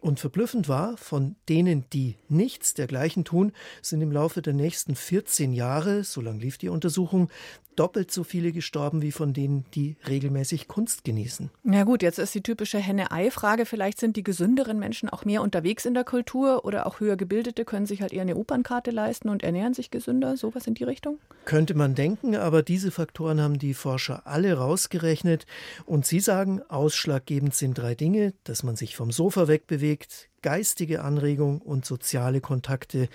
Und 0.00 0.20
verblüffend 0.20 0.68
war, 0.68 0.96
von 0.96 1.34
denen, 1.48 1.84
die 1.90 2.16
nichts 2.28 2.74
dergleichen 2.74 3.24
tun, 3.24 3.52
sind 3.82 4.00
im 4.00 4.12
Laufe 4.12 4.42
der 4.42 4.54
nächsten 4.54 4.94
14 4.94 5.52
Jahre, 5.52 6.04
so 6.04 6.20
lang 6.20 6.38
lief 6.38 6.56
die 6.56 6.68
Untersuchung, 6.68 7.30
doppelt 7.78 8.10
so 8.10 8.24
viele 8.24 8.52
gestorben 8.52 9.02
wie 9.02 9.12
von 9.12 9.32
denen, 9.32 9.64
die 9.74 9.96
regelmäßig 10.08 10.68
Kunst 10.68 11.04
genießen. 11.04 11.50
Ja 11.64 11.84
gut, 11.84 12.02
jetzt 12.02 12.18
ist 12.18 12.34
die 12.34 12.42
typische 12.42 12.78
Henne-Ei-Frage. 12.78 13.66
Vielleicht 13.66 14.00
sind 14.00 14.16
die 14.16 14.24
gesünderen 14.24 14.78
Menschen 14.78 15.08
auch 15.08 15.24
mehr 15.24 15.42
unterwegs 15.42 15.84
in 15.84 15.94
der 15.94 16.04
Kultur 16.04 16.64
oder 16.64 16.86
auch 16.86 17.00
höher 17.00 17.16
gebildete 17.16 17.64
können 17.64 17.86
sich 17.86 18.02
halt 18.02 18.12
eher 18.12 18.22
eine 18.22 18.36
Opernkarte 18.36 18.90
leisten 18.90 19.28
und 19.28 19.42
ernähren 19.42 19.74
sich 19.74 19.90
gesünder. 19.90 20.36
Sowas 20.36 20.66
in 20.66 20.74
die 20.74 20.84
Richtung? 20.84 21.18
Könnte 21.44 21.74
man 21.74 21.94
denken, 21.94 22.34
aber 22.34 22.62
diese 22.62 22.90
Faktoren 22.90 23.40
haben 23.40 23.58
die 23.58 23.74
Forscher 23.74 24.26
alle 24.26 24.54
rausgerechnet. 24.54 25.46
Und 25.86 26.06
sie 26.06 26.20
sagen, 26.20 26.62
ausschlaggebend 26.68 27.54
sind 27.54 27.78
drei 27.78 27.94
Dinge, 27.94 28.34
dass 28.44 28.62
man 28.62 28.76
sich 28.76 28.96
vom 28.96 29.12
Sofa 29.12 29.48
wegbewegt, 29.48 30.30
geistige 30.42 31.02
Anregung 31.02 31.60
und 31.60 31.84
soziale 31.84 32.40
Kontakte. 32.40 33.08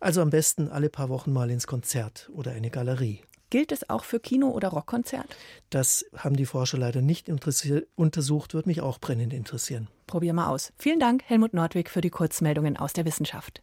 Also 0.00 0.22
am 0.22 0.30
besten 0.30 0.68
alle 0.68 0.88
paar 0.88 1.08
Wochen 1.08 1.32
mal 1.32 1.50
ins 1.50 1.66
Konzert 1.66 2.30
oder 2.32 2.52
eine 2.52 2.70
Galerie. 2.70 3.20
Gilt 3.48 3.70
es 3.70 3.88
auch 3.88 4.02
für 4.02 4.18
Kino- 4.18 4.50
oder 4.50 4.68
Rockkonzert? 4.68 5.36
Das 5.70 6.04
haben 6.16 6.36
die 6.36 6.46
Forscher 6.46 6.78
leider 6.78 7.00
nicht 7.00 7.28
untersucht, 7.28 8.54
würde 8.54 8.68
mich 8.68 8.80
auch 8.80 8.98
brennend 8.98 9.32
interessieren. 9.32 9.88
Probier 10.08 10.32
mal 10.32 10.48
aus. 10.48 10.72
Vielen 10.76 10.98
Dank, 10.98 11.22
Helmut 11.26 11.54
Nordwig, 11.54 11.88
für 11.88 12.00
die 12.00 12.10
Kurzmeldungen 12.10 12.76
aus 12.76 12.92
der 12.92 13.04
Wissenschaft. 13.04 13.62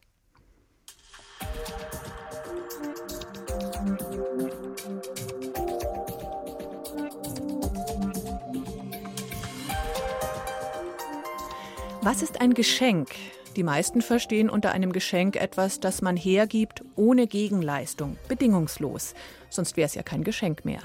Was 12.00 12.22
ist 12.22 12.40
ein 12.40 12.54
Geschenk? 12.54 13.10
Die 13.56 13.62
meisten 13.62 14.02
verstehen 14.02 14.50
unter 14.50 14.72
einem 14.72 14.92
Geschenk 14.92 15.36
etwas, 15.36 15.78
das 15.78 16.02
man 16.02 16.16
hergibt, 16.16 16.82
ohne 16.96 17.28
Gegenleistung, 17.28 18.16
bedingungslos. 18.26 19.14
Sonst 19.48 19.76
wäre 19.76 19.86
es 19.86 19.94
ja 19.94 20.02
kein 20.02 20.24
Geschenk 20.24 20.64
mehr. 20.64 20.80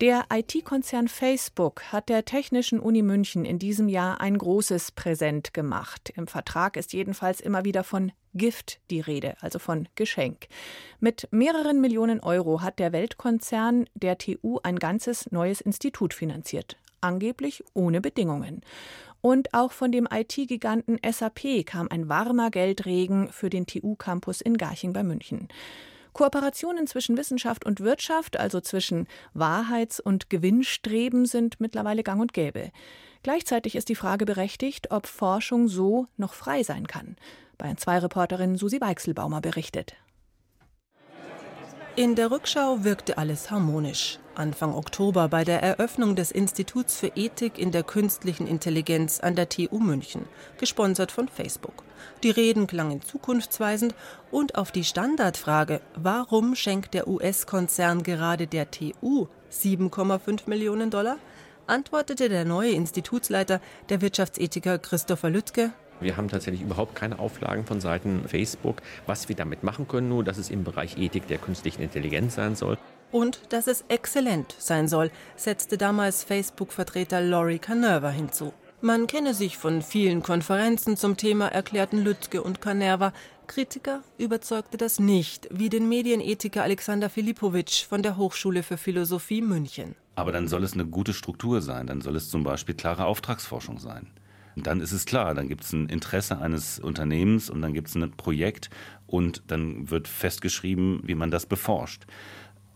Der 0.00 0.24
IT-Konzern 0.32 1.08
Facebook 1.08 1.82
hat 1.92 2.08
der 2.08 2.24
Technischen 2.24 2.80
Uni 2.80 3.02
München 3.02 3.44
in 3.44 3.58
diesem 3.58 3.86
Jahr 3.90 4.18
ein 4.22 4.38
großes 4.38 4.92
Präsent 4.92 5.52
gemacht. 5.52 6.10
Im 6.16 6.26
Vertrag 6.26 6.78
ist 6.78 6.94
jedenfalls 6.94 7.38
immer 7.38 7.66
wieder 7.66 7.84
von 7.84 8.10
Gift 8.32 8.80
die 8.90 9.00
Rede, 9.00 9.34
also 9.42 9.58
von 9.58 9.86
Geschenk. 9.96 10.46
Mit 11.00 11.28
mehreren 11.32 11.82
Millionen 11.82 12.20
Euro 12.20 12.62
hat 12.62 12.78
der 12.78 12.92
Weltkonzern 12.92 13.90
der 13.92 14.16
TU 14.16 14.58
ein 14.62 14.78
ganzes 14.78 15.30
neues 15.32 15.60
Institut 15.60 16.14
finanziert. 16.14 16.78
Angeblich 17.02 17.62
ohne 17.74 18.00
Bedingungen. 18.00 18.62
Und 19.22 19.52
auch 19.52 19.72
von 19.72 19.92
dem 19.92 20.08
IT-Giganten 20.10 20.98
SAP 21.08 21.66
kam 21.66 21.88
ein 21.90 22.08
warmer 22.08 22.50
Geldregen 22.50 23.28
für 23.30 23.50
den 23.50 23.66
TU-Campus 23.66 24.40
in 24.40 24.56
Garching 24.56 24.92
bei 24.92 25.02
München. 25.02 25.48
Kooperationen 26.12 26.86
zwischen 26.86 27.16
Wissenschaft 27.16 27.64
und 27.64 27.80
Wirtschaft, 27.80 28.38
also 28.38 28.60
zwischen 28.60 29.06
Wahrheits- 29.34 30.00
und 30.00 30.30
Gewinnstreben, 30.30 31.26
sind 31.26 31.60
mittlerweile 31.60 32.02
gang 32.02 32.20
und 32.20 32.32
gäbe. 32.32 32.72
Gleichzeitig 33.22 33.76
ist 33.76 33.88
die 33.88 33.94
Frage 33.94 34.24
berechtigt, 34.24 34.90
ob 34.90 35.06
Forschung 35.06 35.68
so 35.68 36.06
noch 36.16 36.32
frei 36.32 36.62
sein 36.62 36.86
kann. 36.86 37.16
Bayern 37.58 37.76
2 37.76 37.98
Reporterin 37.98 38.56
Susi 38.56 38.80
Weichselbaumer 38.80 39.40
berichtet. 39.40 39.94
In 41.96 42.14
der 42.14 42.30
Rückschau 42.30 42.82
wirkte 42.82 43.18
alles 43.18 43.50
harmonisch. 43.50 44.18
Anfang 44.40 44.74
Oktober 44.74 45.28
bei 45.28 45.44
der 45.44 45.62
Eröffnung 45.62 46.16
des 46.16 46.30
Instituts 46.30 46.96
für 46.96 47.12
Ethik 47.14 47.58
in 47.58 47.72
der 47.72 47.82
künstlichen 47.82 48.46
Intelligenz 48.46 49.20
an 49.20 49.36
der 49.36 49.50
TU 49.50 49.78
München, 49.78 50.24
gesponsert 50.58 51.12
von 51.12 51.28
Facebook. 51.28 51.84
Die 52.22 52.30
Reden 52.30 52.66
klangen 52.66 53.02
zukunftsweisend 53.02 53.94
und 54.30 54.54
auf 54.54 54.72
die 54.72 54.84
Standardfrage, 54.84 55.82
warum 55.94 56.54
schenkt 56.54 56.94
der 56.94 57.06
US-Konzern 57.06 58.02
gerade 58.02 58.46
der 58.46 58.70
TU 58.70 59.26
7,5 59.52 60.40
Millionen 60.46 60.90
Dollar, 60.90 61.18
antwortete 61.66 62.30
der 62.30 62.46
neue 62.46 62.70
Institutsleiter, 62.70 63.60
der 63.90 64.00
Wirtschaftsethiker 64.00 64.78
Christopher 64.78 65.28
Lützke, 65.28 65.70
wir 66.00 66.16
haben 66.16 66.28
tatsächlich 66.28 66.62
überhaupt 66.62 66.94
keine 66.94 67.18
Auflagen 67.18 67.66
von 67.66 67.80
Seiten 67.80 68.26
Facebook, 68.26 68.82
was 69.06 69.28
wir 69.28 69.36
damit 69.36 69.62
machen 69.62 69.88
können, 69.88 70.08
nur 70.08 70.24
dass 70.24 70.38
es 70.38 70.50
im 70.50 70.64
Bereich 70.64 70.98
Ethik 70.98 71.26
der 71.26 71.38
künstlichen 71.38 71.82
Intelligenz 71.82 72.34
sein 72.34 72.56
soll. 72.56 72.78
Und 73.12 73.40
dass 73.48 73.66
es 73.66 73.84
exzellent 73.88 74.54
sein 74.58 74.88
soll, 74.88 75.10
setzte 75.36 75.76
damals 75.76 76.22
Facebook-Vertreter 76.24 77.20
Laurie 77.20 77.58
Canerva 77.58 78.10
hinzu. 78.10 78.52
Man 78.82 79.06
kenne 79.06 79.34
sich 79.34 79.58
von 79.58 79.82
vielen 79.82 80.22
Konferenzen 80.22 80.96
zum 80.96 81.18
Thema, 81.18 81.48
erklärten 81.48 82.02
Lützke 82.02 82.42
und 82.42 82.62
Canerva. 82.62 83.12
Kritiker 83.46 84.02
überzeugte 84.16 84.78
das 84.78 84.98
nicht, 84.98 85.48
wie 85.50 85.68
den 85.68 85.88
Medienethiker 85.88 86.62
Alexander 86.62 87.10
Filipowitsch 87.10 87.84
von 87.84 88.02
der 88.02 88.16
Hochschule 88.16 88.62
für 88.62 88.78
Philosophie 88.78 89.42
München. 89.42 89.96
Aber 90.14 90.32
dann 90.32 90.48
soll 90.48 90.64
es 90.64 90.72
eine 90.72 90.86
gute 90.86 91.12
Struktur 91.12 91.60
sein, 91.60 91.88
dann 91.88 92.00
soll 92.00 92.16
es 92.16 92.30
zum 92.30 92.42
Beispiel 92.42 92.74
klare 92.74 93.04
Auftragsforschung 93.04 93.78
sein. 93.78 94.06
Dann 94.56 94.80
ist 94.80 94.92
es 94.92 95.06
klar, 95.06 95.34
dann 95.34 95.48
gibt 95.48 95.64
es 95.64 95.72
ein 95.72 95.88
Interesse 95.88 96.38
eines 96.38 96.78
Unternehmens 96.78 97.50
und 97.50 97.62
dann 97.62 97.72
gibt 97.72 97.88
es 97.88 97.94
ein 97.94 98.10
Projekt 98.10 98.70
und 99.06 99.42
dann 99.46 99.90
wird 99.90 100.08
festgeschrieben, 100.08 101.00
wie 101.04 101.14
man 101.14 101.30
das 101.30 101.46
beforscht 101.46 102.06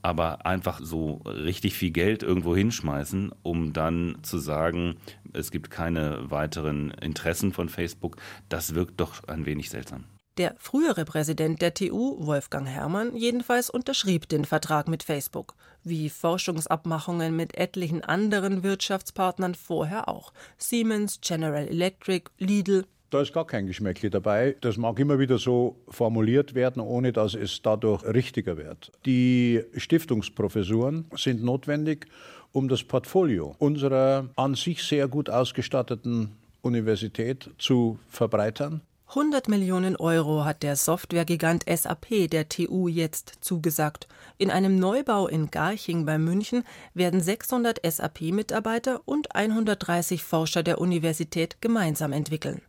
aber 0.04 0.44
einfach 0.44 0.80
so 0.82 1.22
richtig 1.24 1.76
viel 1.76 1.90
Geld 1.90 2.22
irgendwo 2.22 2.54
hinschmeißen, 2.54 3.32
um 3.42 3.72
dann 3.72 4.18
zu 4.20 4.36
sagen, 4.36 4.96
es 5.32 5.50
gibt 5.50 5.70
keine 5.70 6.30
weiteren 6.30 6.90
Interessen 6.90 7.54
von 7.54 7.70
Facebook, 7.70 8.18
das 8.50 8.74
wirkt 8.74 9.00
doch 9.00 9.26
ein 9.28 9.46
wenig 9.46 9.70
seltsam. 9.70 10.04
Der 10.36 10.56
frühere 10.58 11.04
Präsident 11.04 11.62
der 11.62 11.74
TU, 11.74 12.16
Wolfgang 12.26 12.66
Herrmann, 12.66 13.14
jedenfalls 13.14 13.70
unterschrieb 13.70 14.28
den 14.28 14.44
Vertrag 14.44 14.88
mit 14.88 15.04
Facebook, 15.04 15.54
wie 15.84 16.10
Forschungsabmachungen 16.10 17.36
mit 17.36 17.56
etlichen 17.56 18.02
anderen 18.02 18.64
Wirtschaftspartnern 18.64 19.54
vorher 19.54 20.08
auch. 20.08 20.32
Siemens, 20.58 21.20
General 21.20 21.68
Electric, 21.68 22.30
Lidl, 22.38 22.84
da 23.10 23.20
ist 23.20 23.32
gar 23.32 23.46
kein 23.46 23.68
Geschmäckle 23.68 24.10
dabei. 24.10 24.56
Das 24.60 24.76
mag 24.76 24.98
immer 24.98 25.20
wieder 25.20 25.38
so 25.38 25.76
formuliert 25.88 26.56
werden, 26.56 26.82
ohne 26.82 27.12
dass 27.12 27.34
es 27.34 27.62
dadurch 27.62 28.02
richtiger 28.02 28.56
wird. 28.56 28.90
Die 29.06 29.62
Stiftungsprofessuren 29.76 31.04
sind 31.14 31.44
notwendig, 31.44 32.08
um 32.50 32.68
das 32.68 32.82
Portfolio 32.82 33.54
unserer 33.60 34.30
an 34.34 34.56
sich 34.56 34.82
sehr 34.82 35.06
gut 35.06 35.30
ausgestatteten 35.30 36.32
Universität 36.60 37.50
zu 37.56 38.00
verbreitern. 38.08 38.80
100 39.16 39.46
Millionen 39.46 39.94
Euro 39.94 40.44
hat 40.44 40.64
der 40.64 40.74
Softwaregigant 40.74 41.64
SAP 41.68 42.28
der 42.28 42.48
TU 42.48 42.88
jetzt 42.88 43.34
zugesagt. 43.42 44.08
In 44.38 44.50
einem 44.50 44.80
Neubau 44.80 45.28
in 45.28 45.52
Garching 45.52 46.04
bei 46.04 46.18
München 46.18 46.64
werden 46.94 47.20
600 47.20 47.78
SAP-Mitarbeiter 47.88 49.02
und 49.04 49.36
130 49.36 50.24
Forscher 50.24 50.64
der 50.64 50.80
Universität 50.80 51.60
gemeinsam 51.60 52.10
entwickeln. 52.12 52.60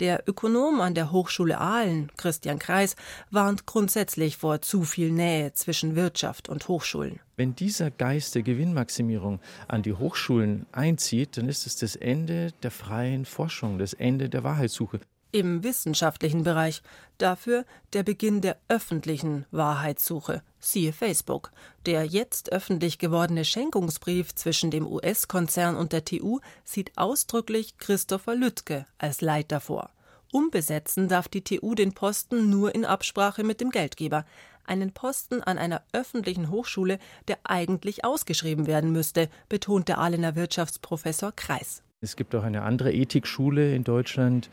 Der 0.00 0.26
Ökonom 0.26 0.80
an 0.80 0.94
der 0.94 1.12
Hochschule 1.12 1.60
Aalen, 1.60 2.10
Christian 2.16 2.58
Kreis, 2.58 2.96
warnt 3.30 3.66
grundsätzlich 3.66 4.38
vor 4.38 4.62
zu 4.62 4.84
viel 4.84 5.12
Nähe 5.12 5.52
zwischen 5.52 5.96
Wirtschaft 5.96 6.48
und 6.48 6.66
Hochschulen. 6.66 7.20
Wenn 7.36 7.54
dieser 7.54 7.90
Geist 7.90 8.34
der 8.34 8.42
Gewinnmaximierung 8.42 9.40
an 9.68 9.82
die 9.82 9.92
Hochschulen 9.92 10.64
einzieht, 10.72 11.36
dann 11.36 11.50
ist 11.50 11.66
es 11.66 11.76
das 11.76 11.96
Ende 11.96 12.52
der 12.62 12.70
freien 12.70 13.26
Forschung, 13.26 13.78
das 13.78 13.92
Ende 13.92 14.30
der 14.30 14.42
Wahrheitssuche 14.42 15.00
im 15.32 15.62
wissenschaftlichen 15.62 16.44
Bereich, 16.44 16.82
dafür 17.18 17.64
der 17.92 18.02
Beginn 18.02 18.40
der 18.40 18.56
öffentlichen 18.68 19.46
Wahrheitssuche, 19.50 20.42
siehe 20.58 20.92
Facebook. 20.92 21.52
Der 21.86 22.04
jetzt 22.04 22.52
öffentlich 22.52 22.98
gewordene 22.98 23.44
Schenkungsbrief 23.44 24.34
zwischen 24.34 24.70
dem 24.70 24.86
US-Konzern 24.86 25.76
und 25.76 25.92
der 25.92 26.04
TU 26.04 26.40
sieht 26.64 26.96
ausdrücklich 26.96 27.78
Christopher 27.78 28.34
Lüttke 28.34 28.86
als 28.98 29.20
Leiter 29.20 29.60
vor. 29.60 29.90
Umbesetzen 30.32 31.08
darf 31.08 31.28
die 31.28 31.42
TU 31.42 31.74
den 31.74 31.92
Posten 31.92 32.50
nur 32.50 32.74
in 32.74 32.84
Absprache 32.84 33.42
mit 33.42 33.60
dem 33.60 33.70
Geldgeber. 33.70 34.24
Einen 34.64 34.92
Posten 34.92 35.42
an 35.42 35.58
einer 35.58 35.82
öffentlichen 35.92 36.50
Hochschule, 36.50 36.98
der 37.26 37.38
eigentlich 37.42 38.04
ausgeschrieben 38.04 38.66
werden 38.66 38.92
müsste, 38.92 39.28
betont 39.48 39.88
der 39.88 39.98
Ahlener 39.98 40.36
Wirtschaftsprofessor 40.36 41.32
Kreis. 41.32 41.82
Es 42.02 42.16
gibt 42.16 42.34
auch 42.34 42.44
eine 42.44 42.62
andere 42.62 42.94
Ethikschule 42.94 43.74
in 43.74 43.84
Deutschland, 43.84 44.48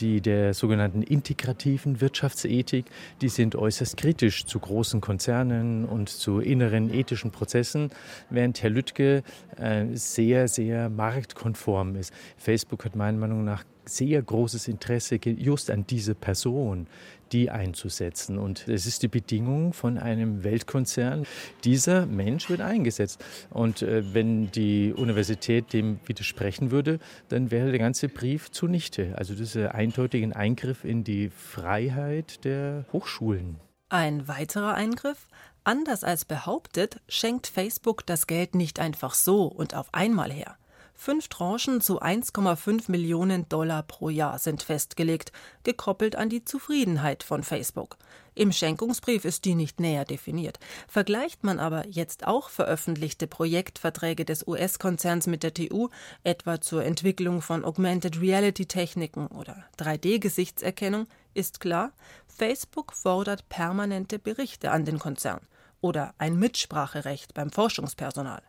die 0.00 0.20
der 0.20 0.52
sogenannten 0.52 1.02
integrativen 1.02 2.02
Wirtschaftsethik. 2.02 2.84
Die 3.22 3.30
sind 3.30 3.56
äußerst 3.56 3.96
kritisch 3.96 4.44
zu 4.44 4.58
großen 4.58 5.00
Konzernen 5.00 5.86
und 5.86 6.10
zu 6.10 6.40
inneren 6.40 6.92
ethischen 6.92 7.30
Prozessen, 7.30 7.90
während 8.28 8.62
Herr 8.62 8.68
Lüttke 8.68 9.22
äh, 9.56 9.86
sehr, 9.94 10.46
sehr 10.46 10.90
marktkonform 10.90 11.96
ist. 11.96 12.12
Facebook 12.36 12.84
hat 12.84 12.96
meiner 12.96 13.16
Meinung 13.16 13.44
nach 13.44 13.64
sehr 13.90 14.22
großes 14.22 14.68
Interesse 14.68 15.18
just 15.24 15.70
an 15.70 15.86
diese 15.86 16.14
Person, 16.14 16.86
die 17.32 17.50
einzusetzen. 17.50 18.38
Und 18.38 18.66
es 18.68 18.86
ist 18.86 19.02
die 19.02 19.08
Bedingung 19.08 19.72
von 19.72 19.98
einem 19.98 20.42
Weltkonzern. 20.44 21.26
Dieser 21.64 22.06
Mensch 22.06 22.48
wird 22.50 22.60
eingesetzt. 22.60 23.24
Und 23.50 23.82
äh, 23.82 24.14
wenn 24.14 24.50
die 24.50 24.92
Universität 24.96 25.72
dem 25.72 26.00
widersprechen 26.06 26.70
würde, 26.70 26.98
dann 27.28 27.50
wäre 27.50 27.70
der 27.70 27.78
ganze 27.78 28.08
Brief 28.08 28.50
zunichte. 28.50 29.14
Also 29.16 29.34
das 29.34 29.54
ist 29.54 29.56
ein 29.56 30.32
Eingriff 30.32 30.84
in 30.84 31.04
die 31.04 31.30
Freiheit 31.30 32.44
der 32.44 32.84
Hochschulen. 32.92 33.56
Ein 33.88 34.28
weiterer 34.28 34.74
Eingriff? 34.74 35.26
Anders 35.64 36.04
als 36.04 36.24
behauptet, 36.24 37.00
schenkt 37.08 37.46
Facebook 37.46 38.06
das 38.06 38.26
Geld 38.26 38.54
nicht 38.54 38.80
einfach 38.80 39.14
so 39.14 39.44
und 39.44 39.74
auf 39.74 39.92
einmal 39.92 40.32
her. 40.32 40.56
Fünf 41.02 41.28
Tranchen 41.28 41.80
zu 41.80 42.02
1,5 42.02 42.90
Millionen 42.90 43.48
Dollar 43.48 43.82
pro 43.82 44.10
Jahr 44.10 44.38
sind 44.38 44.62
festgelegt, 44.62 45.32
gekoppelt 45.64 46.14
an 46.14 46.28
die 46.28 46.44
Zufriedenheit 46.44 47.22
von 47.22 47.42
Facebook. 47.42 47.96
Im 48.34 48.52
Schenkungsbrief 48.52 49.24
ist 49.24 49.46
die 49.46 49.54
nicht 49.54 49.80
näher 49.80 50.04
definiert. 50.04 50.58
Vergleicht 50.88 51.42
man 51.42 51.58
aber 51.58 51.86
jetzt 51.88 52.26
auch 52.26 52.50
veröffentlichte 52.50 53.26
Projektverträge 53.26 54.26
des 54.26 54.46
US-Konzerns 54.46 55.26
mit 55.26 55.42
der 55.42 55.54
TU, 55.54 55.88
etwa 56.22 56.60
zur 56.60 56.84
Entwicklung 56.84 57.40
von 57.40 57.64
Augmented 57.64 58.20
Reality 58.20 58.66
Techniken 58.66 59.28
oder 59.28 59.64
3D-Gesichtserkennung, 59.78 61.06
ist 61.32 61.60
klar, 61.60 61.92
Facebook 62.26 62.92
fordert 62.92 63.48
permanente 63.48 64.18
Berichte 64.18 64.70
an 64.70 64.84
den 64.84 64.98
Konzern 64.98 65.40
oder 65.80 66.12
ein 66.18 66.38
Mitspracherecht 66.38 67.32
beim 67.32 67.48
Forschungspersonal. 67.48 68.42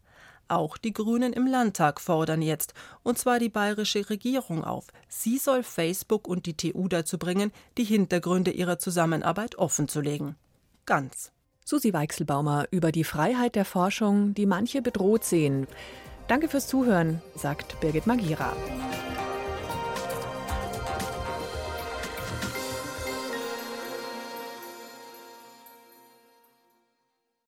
Auch 0.52 0.78
die 0.78 0.92
Grünen 0.92 1.32
im 1.32 1.48
Landtag 1.48 2.02
fordern 2.02 2.42
jetzt, 2.42 2.74
und 3.04 3.18
zwar 3.18 3.40
die 3.40 3.48
bayerische 3.48 4.10
Regierung 4.10 4.66
auf. 4.66 4.88
Sie 5.08 5.38
soll 5.38 5.64
Facebook 5.64 6.28
und 6.28 6.46
die 6.46 6.58
TU 6.58 6.90
dazu 6.90 7.18
bringen, 7.18 7.54
die 7.78 7.86
Hintergründe 7.86 8.52
ihrer 8.52 8.78
Zusammenarbeit 8.78 9.58
offenzulegen. 9.58 10.36
Ganz. 10.86 11.32
Susi 11.64 11.94
Weichselbaumer 11.94 12.66
über 12.70 12.92
die 12.92 13.06
Freiheit 13.06 13.56
der 13.56 13.64
Forschung, 13.64 14.34
die 14.34 14.46
manche 14.46 14.82
bedroht 14.82 15.24
sehen. 15.24 15.68
Danke 16.28 16.50
fürs 16.50 16.68
Zuhören, 16.68 17.22
sagt 17.38 17.80
Birgit 17.80 18.06
Magira. 18.06 18.52